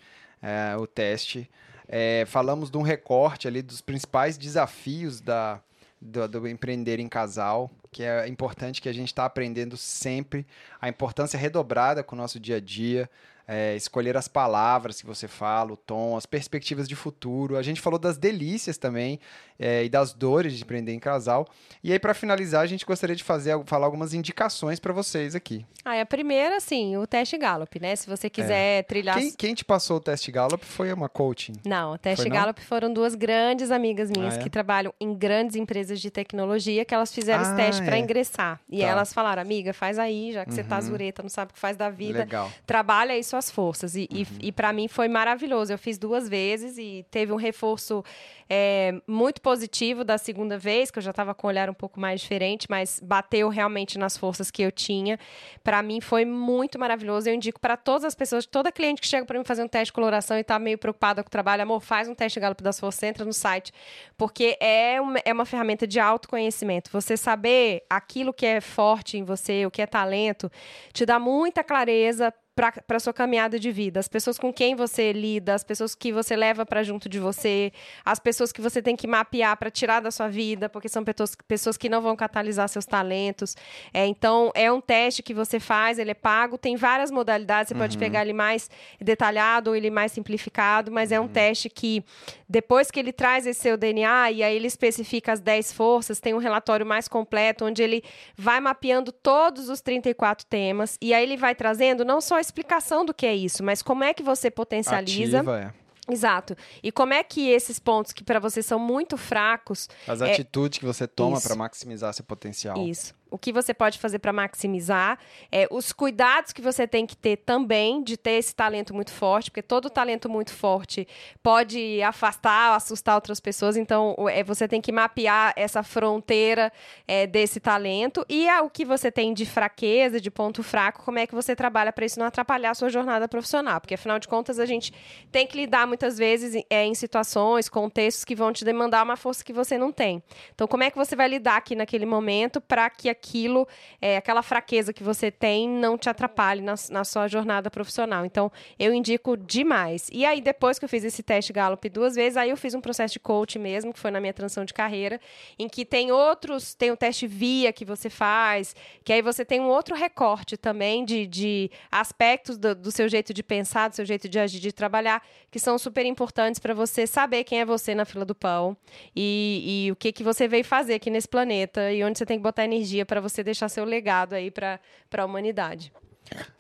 [0.46, 1.50] é, o teste.
[1.88, 5.60] É, falamos de um recorte ali dos principais desafios da,
[6.00, 10.46] do, do, empreender em casal, que é importante que a gente está aprendendo sempre,
[10.80, 13.10] a importância redobrada com o nosso dia a dia,
[13.48, 17.58] é, escolher as palavras que você fala, o tom, as perspectivas de futuro.
[17.58, 19.20] A gente falou das delícias também
[19.60, 21.48] é, e das dores de empreender em casal.
[21.84, 25.66] E aí, para finalizar, a gente gostaria de fazer falar algumas indicações para vocês aqui.
[25.84, 27.96] Ah, a primeira, sim, o teste Gallup, né?
[27.96, 28.84] Se você quiser é.
[28.84, 29.18] trilhar.
[29.18, 31.54] Quem, quem, te passou o teste Gallup foi uma coaching?
[31.66, 32.68] Não, o teste foi, Gallup não?
[32.68, 34.44] foram duas grandes amigas minhas ah, é?
[34.44, 38.00] que trabalham em grandes empresas de tecnologia que elas fizeram ah, esse teste para é.
[38.00, 38.60] ingressar.
[38.70, 38.88] E tá.
[38.88, 40.56] elas falaram, amiga, faz aí, já que uhum.
[40.56, 40.82] você tá uhum.
[40.82, 42.20] zureta, não sabe o que faz da vida.
[42.20, 42.52] Legal.
[42.66, 43.96] Trabalha isso suas forças.
[43.96, 44.18] E, uhum.
[44.42, 45.74] e, e para mim foi maravilhoso.
[45.74, 48.04] Eu fiz duas vezes e teve um reforço
[48.50, 52.00] é, muito positivo da segunda vez, que eu já estava com um olhar um pouco
[52.00, 55.20] mais diferente, mas bateu realmente nas forças que eu tinha.
[55.64, 57.30] Para mim foi muito maravilhoso.
[57.30, 59.88] Eu indico para todas as pessoas, toda cliente que chega para mim fazer um teste
[59.88, 62.64] de coloração e está meio preocupada com o trabalho, amor, faz um teste de Gallup
[62.64, 63.72] das forças, entra no site,
[64.18, 66.90] porque é uma, é uma ferramenta de autoconhecimento.
[66.92, 70.52] Você saber aquilo que é forte em você, o que é talento,
[70.94, 75.12] te dá muita clareza para a sua caminhada de vida, as pessoas com quem você
[75.12, 78.96] lida, as pessoas que você leva para junto de você, as pessoas que você tem
[78.96, 82.70] que mapear para tirar da sua vida, porque são pessoas, pessoas que não vão catalisar
[82.70, 83.58] seus talentos.
[83.94, 87.74] É, então, é um teste que você faz, ele é pago, tem várias modalidades, você
[87.74, 87.82] uhum.
[87.82, 88.70] pode pegar ele mais
[89.02, 91.30] detalhado ou ele mais simplificado, mas é um uhum.
[91.30, 92.06] teste que,
[92.48, 96.34] depois que ele traz esse seu DNA e aí ele especifica as 10 forças, tem
[96.34, 98.02] um relatório mais completo, onde ele
[98.38, 103.14] vai mapeando todos os 34 temas, e aí ele vai trazendo não só explicação do
[103.14, 105.40] que é isso, mas como é que você potencializa.
[105.40, 105.86] Ativa, é.
[106.08, 106.56] Exato.
[106.84, 109.90] E como é que esses pontos que para você são muito fracos.
[110.08, 110.32] As é...
[110.32, 112.78] atitudes que você toma para maximizar seu potencial.
[112.78, 115.20] Isso o que você pode fazer para maximizar,
[115.52, 119.52] é, os cuidados que você tem que ter também de ter esse talento muito forte,
[119.52, 121.06] porque todo talento muito forte
[121.44, 126.72] pode afastar, assustar outras pessoas, então é, você tem que mapear essa fronteira
[127.06, 128.26] é, desse talento.
[128.30, 131.54] E é, o que você tem de fraqueza, de ponto fraco, como é que você
[131.58, 134.94] trabalha para isso não atrapalhar a sua jornada profissional, porque afinal de contas a gente
[135.30, 139.44] tem que lidar muitas vezes é, em situações, contextos que vão te demandar uma força
[139.44, 140.24] que você não tem.
[140.54, 143.68] Então, como é que você vai lidar aqui naquele momento para que aquilo,
[144.00, 148.24] é, aquela fraqueza que você tem, não te atrapalhe na, na sua jornada profissional.
[148.24, 150.08] Então, eu indico demais.
[150.14, 152.82] E aí, depois que eu fiz esse teste Gallup duas vezes, aí eu fiz um
[152.82, 155.20] processo de coach mesmo, que foi na minha transição de carreira,
[155.58, 159.60] em que tem outros, tem o teste VIA que você faz, que aí você tem
[159.60, 164.06] um outro recorte também de, de aspectos do, do seu jeito de pensar, do seu
[164.06, 167.96] jeito de agir, de trabalhar, que são super importantes para você saber quem é você
[167.96, 168.78] na fila do pão
[169.16, 172.38] e, e o que, que você veio fazer aqui nesse planeta e onde você tem
[172.38, 174.80] que botar energia para você deixar seu legado aí para
[175.18, 175.92] a humanidade.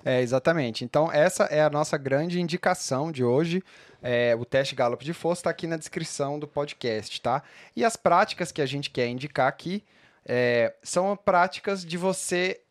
[0.04, 0.86] É, exatamente.
[0.86, 3.64] Então, essa é a nossa grande indicação de hoje.
[4.02, 7.41] É, o teste Gallup de força está aqui na descrição do podcast, tá?
[7.76, 9.84] E as práticas que a gente quer indicar aqui
[10.26, 12.62] é, são práticas de você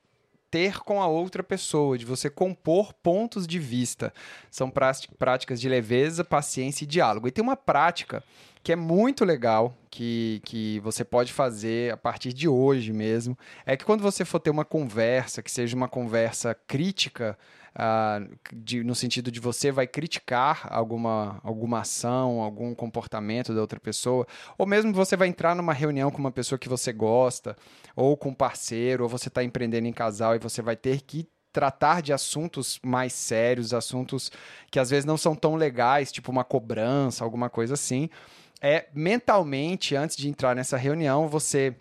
[0.50, 4.14] ter com a outra pessoa, de você compor pontos de vista.
[4.48, 4.72] São
[5.18, 7.26] práticas de leveza, paciência e diálogo.
[7.26, 8.22] E tem uma prática
[8.64, 13.76] que é muito legal, que, que você pode fazer a partir de hoje mesmo, é
[13.76, 17.38] que quando você for ter uma conversa, que seja uma conversa crítica,
[17.74, 23.78] uh, de, no sentido de você vai criticar alguma, alguma ação, algum comportamento da outra
[23.78, 27.54] pessoa, ou mesmo você vai entrar numa reunião com uma pessoa que você gosta,
[27.94, 31.28] ou com um parceiro, ou você está empreendendo em casal e você vai ter que
[31.52, 34.32] tratar de assuntos mais sérios, assuntos
[34.70, 38.08] que às vezes não são tão legais, tipo uma cobrança, alguma coisa assim
[38.60, 41.74] é mentalmente, antes de entrar nessa reunião, você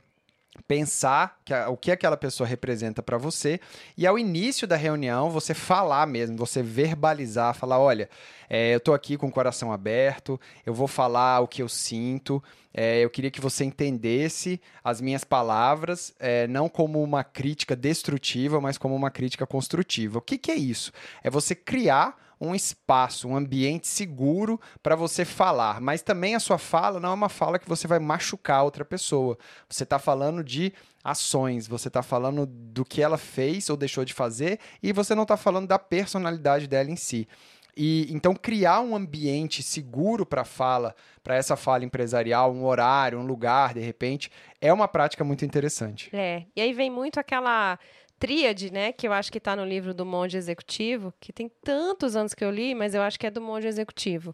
[0.67, 3.59] pensar que o que aquela pessoa representa para você
[3.97, 8.07] e ao início da reunião você falar mesmo, você verbalizar, falar, olha,
[8.49, 12.43] é, eu estou aqui com o coração aberto, eu vou falar o que eu sinto,
[12.73, 18.61] é, eu queria que você entendesse as minhas palavras é, não como uma crítica destrutiva,
[18.61, 20.19] mas como uma crítica construtiva.
[20.19, 20.91] O que, que é isso?
[21.23, 25.79] É você criar um espaço, um ambiente seguro para você falar.
[25.79, 29.37] Mas também a sua fala não é uma fala que você vai machucar outra pessoa.
[29.69, 30.73] Você está falando de
[31.03, 35.23] ações, você está falando do que ela fez ou deixou de fazer e você não
[35.23, 37.27] está falando da personalidade dela em si.
[37.75, 43.25] E então criar um ambiente seguro para fala, para essa fala empresarial, um horário, um
[43.25, 44.31] lugar, de repente,
[44.61, 46.15] é uma prática muito interessante.
[46.15, 46.43] É.
[46.55, 47.79] E aí vem muito aquela
[48.23, 52.15] tríade, né, que eu acho que está no livro do Monge Executivo, que tem tantos
[52.15, 54.33] anos que eu li, mas eu acho que é do Monge Executivo,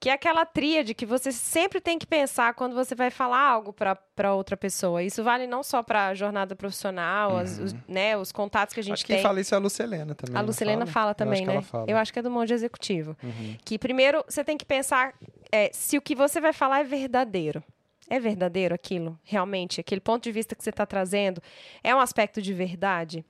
[0.00, 3.74] que é aquela tríade que você sempre tem que pensar quando você vai falar algo
[3.74, 5.02] para outra pessoa.
[5.02, 7.36] Isso vale não só para a jornada profissional, uhum.
[7.36, 9.16] as, os, né, os contatos que a gente acho tem.
[9.16, 10.34] Quem fala isso é a Lucelena também.
[10.34, 10.92] A Lucelena fala?
[10.92, 11.14] fala?
[11.14, 11.60] também, eu né?
[11.60, 11.84] Fala.
[11.86, 13.14] Eu acho que é do Monge Executivo.
[13.22, 13.54] Uhum.
[13.62, 15.12] Que primeiro você tem que pensar
[15.52, 17.62] é, se o que você vai falar é verdadeiro.
[18.08, 19.18] É verdadeiro aquilo?
[19.22, 19.80] Realmente?
[19.80, 21.42] Aquele ponto de vista que você está trazendo
[21.82, 23.24] é um aspecto de verdade?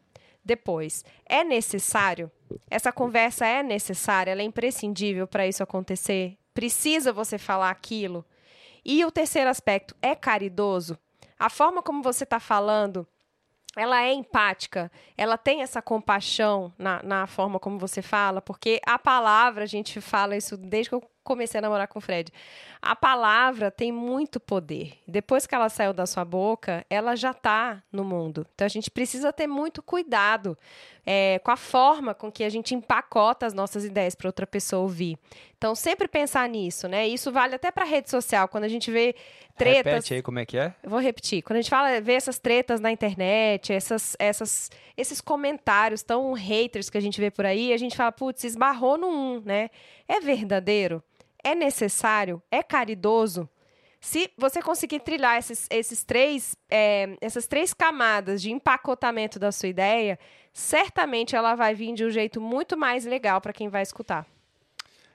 [0.44, 2.30] Depois, é necessário?
[2.70, 4.30] Essa conversa é necessária?
[4.30, 6.36] Ela é imprescindível para isso acontecer?
[6.54, 8.24] Precisa você falar aquilo?
[8.84, 10.96] E o terceiro aspecto, é caridoso?
[11.38, 13.06] A forma como você está falando,
[13.76, 18.98] ela é empática, ela tem essa compaixão na, na forma como você fala, porque a
[18.98, 22.32] palavra, a gente fala isso desde que eu comecei a namorar com o Fred.
[22.80, 24.94] A palavra tem muito poder.
[25.06, 28.46] Depois que ela saiu da sua boca, ela já está no mundo.
[28.54, 30.56] Então a gente precisa ter muito cuidado
[31.04, 34.82] é, com a forma com que a gente empacota as nossas ideias para outra pessoa
[34.82, 35.18] ouvir.
[35.58, 37.08] Então sempre pensar nisso, né?
[37.08, 38.46] Isso vale até para rede social.
[38.46, 39.14] Quando a gente vê
[39.56, 39.92] tretas.
[39.92, 40.74] Repete aí como é que é?
[40.84, 41.42] vou repetir.
[41.42, 46.88] Quando a gente fala, vê essas tretas na internet, essas, essas, esses comentários tão haters
[46.88, 49.70] que a gente vê por aí, a gente fala, putz, esbarrou no um, né?
[50.06, 51.02] É verdadeiro?
[51.46, 53.48] É necessário, é caridoso.
[54.00, 59.68] Se você conseguir trilhar esses, esses três, é, essas três camadas de empacotamento da sua
[59.68, 60.18] ideia,
[60.52, 64.26] certamente ela vai vir de um jeito muito mais legal para quem vai escutar.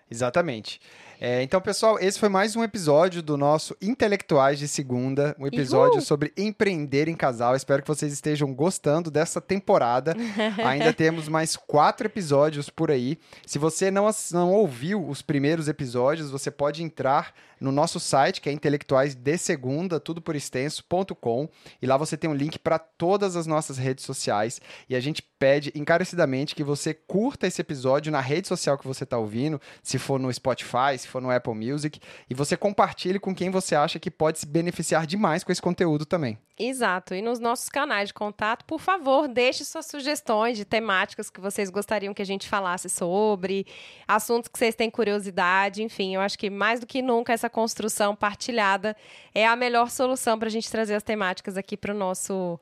[0.09, 0.79] Exatamente.
[1.23, 5.97] É, então, pessoal, esse foi mais um episódio do nosso Intelectuais de Segunda, um episódio
[5.97, 6.01] Uhul.
[6.01, 7.55] sobre empreender em casal.
[7.55, 10.15] Espero que vocês estejam gostando dessa temporada.
[10.65, 13.19] Ainda temos mais quatro episódios por aí.
[13.45, 18.49] Se você não, não ouviu os primeiros episódios, você pode entrar no nosso site, que
[18.49, 21.47] é intelectuaisdesegunda, tudo por extenso.com,
[21.79, 24.59] e lá você tem um link para todas as nossas redes sociais.
[24.89, 29.03] E a gente pede encarecidamente que você curta esse episódio na rede social que você
[29.03, 31.99] está ouvindo, se for no Spotify, se for no Apple Music,
[32.29, 36.05] e você compartilhe com quem você acha que pode se beneficiar demais com esse conteúdo
[36.05, 36.37] também.
[36.57, 37.15] Exato.
[37.15, 41.69] E nos nossos canais de contato, por favor, deixe suas sugestões de temáticas que vocês
[41.69, 43.65] gostariam que a gente falasse sobre,
[44.07, 48.15] assuntos que vocês têm curiosidade, enfim, eu acho que mais do que nunca essa construção
[48.15, 48.95] partilhada
[49.33, 52.59] é a melhor solução para a gente trazer as temáticas aqui para o nosso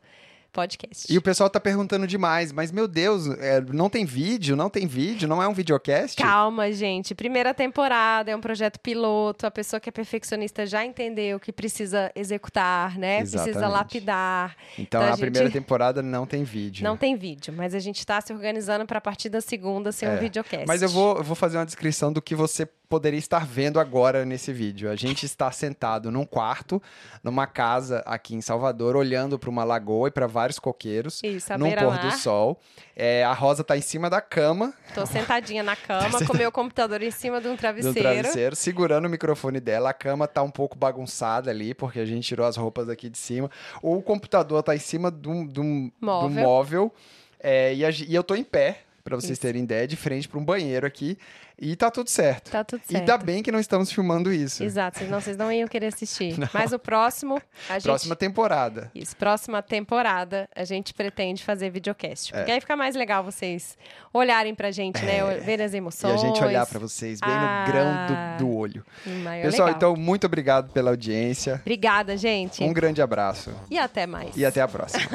[0.50, 1.12] podcast.
[1.12, 4.88] E o pessoal tá perguntando demais, mas meu Deus, é, não tem vídeo, não tem
[4.88, 6.16] vídeo, não é um videocast?
[6.18, 7.14] Calma, gente.
[7.16, 12.12] Primeira temporada, é um projeto piloto, a pessoa que é perfeccionista já entendeu que precisa
[12.16, 13.22] executar, né?
[13.22, 13.54] Exatamente.
[13.54, 14.56] Precisa lapidar.
[14.74, 15.20] Então, então a, a gente...
[15.22, 16.84] primeira temporada não tem vídeo.
[16.84, 20.06] Não tem vídeo, mas a gente está se organizando para a partir da segunda ser
[20.06, 20.16] é.
[20.16, 20.66] um videocast.
[20.68, 24.26] Mas eu vou, eu vou fazer uma descrição do que você poderia estar vendo agora
[24.26, 24.90] nesse vídeo.
[24.90, 26.82] A gente está sentado num quarto,
[27.24, 31.72] numa casa aqui em Salvador, olhando para uma lagoa e para vários coqueiros, Isso, num
[31.72, 32.60] pôr do sol.
[32.96, 34.74] É, a Rosa está em cima da cama.
[34.88, 37.94] Estou sentadinha na cama, com meu computador em cima de um travesseiro.
[37.94, 39.92] De um travesseiro, segurando o microfone dela.
[39.92, 43.18] A cama está um pouco bagunçada ali, porque a gente tirou as roupas aqui de
[43.18, 43.50] cima.
[43.82, 46.30] O computador está em cima de um, de um móvel.
[46.30, 46.94] De um móvel
[47.40, 49.42] é, e, a, e eu estou em pé, para vocês Isso.
[49.42, 51.18] terem ideia, de frente para um banheiro aqui.
[51.62, 52.52] E tá tudo certo.
[52.52, 52.94] Tá tudo certo.
[52.94, 54.64] E ainda bem que não estamos filmando isso.
[54.64, 56.30] Exato, senão vocês não iam querer assistir.
[56.40, 56.48] Não.
[56.54, 57.42] Mas o próximo.
[57.84, 58.90] Próxima temporada.
[58.96, 62.32] Isso, próxima temporada a gente pretende fazer videocast.
[62.32, 62.54] Porque é.
[62.54, 63.78] aí fica mais legal vocês
[64.14, 65.18] olharem pra gente, né?
[65.18, 65.24] é.
[65.24, 65.36] né?
[65.38, 66.22] Ver as emoções.
[66.22, 68.86] E a gente olhar para vocês bem ah, no grão do, do olho.
[69.04, 69.70] Pessoal, legal.
[69.70, 71.56] então, muito obrigado pela audiência.
[71.62, 72.64] Obrigada, gente.
[72.64, 73.52] Um grande abraço.
[73.70, 74.36] E até mais.
[74.38, 75.10] E até a próxima.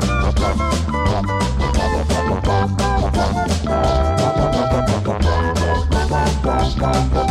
[6.76, 7.25] Bye.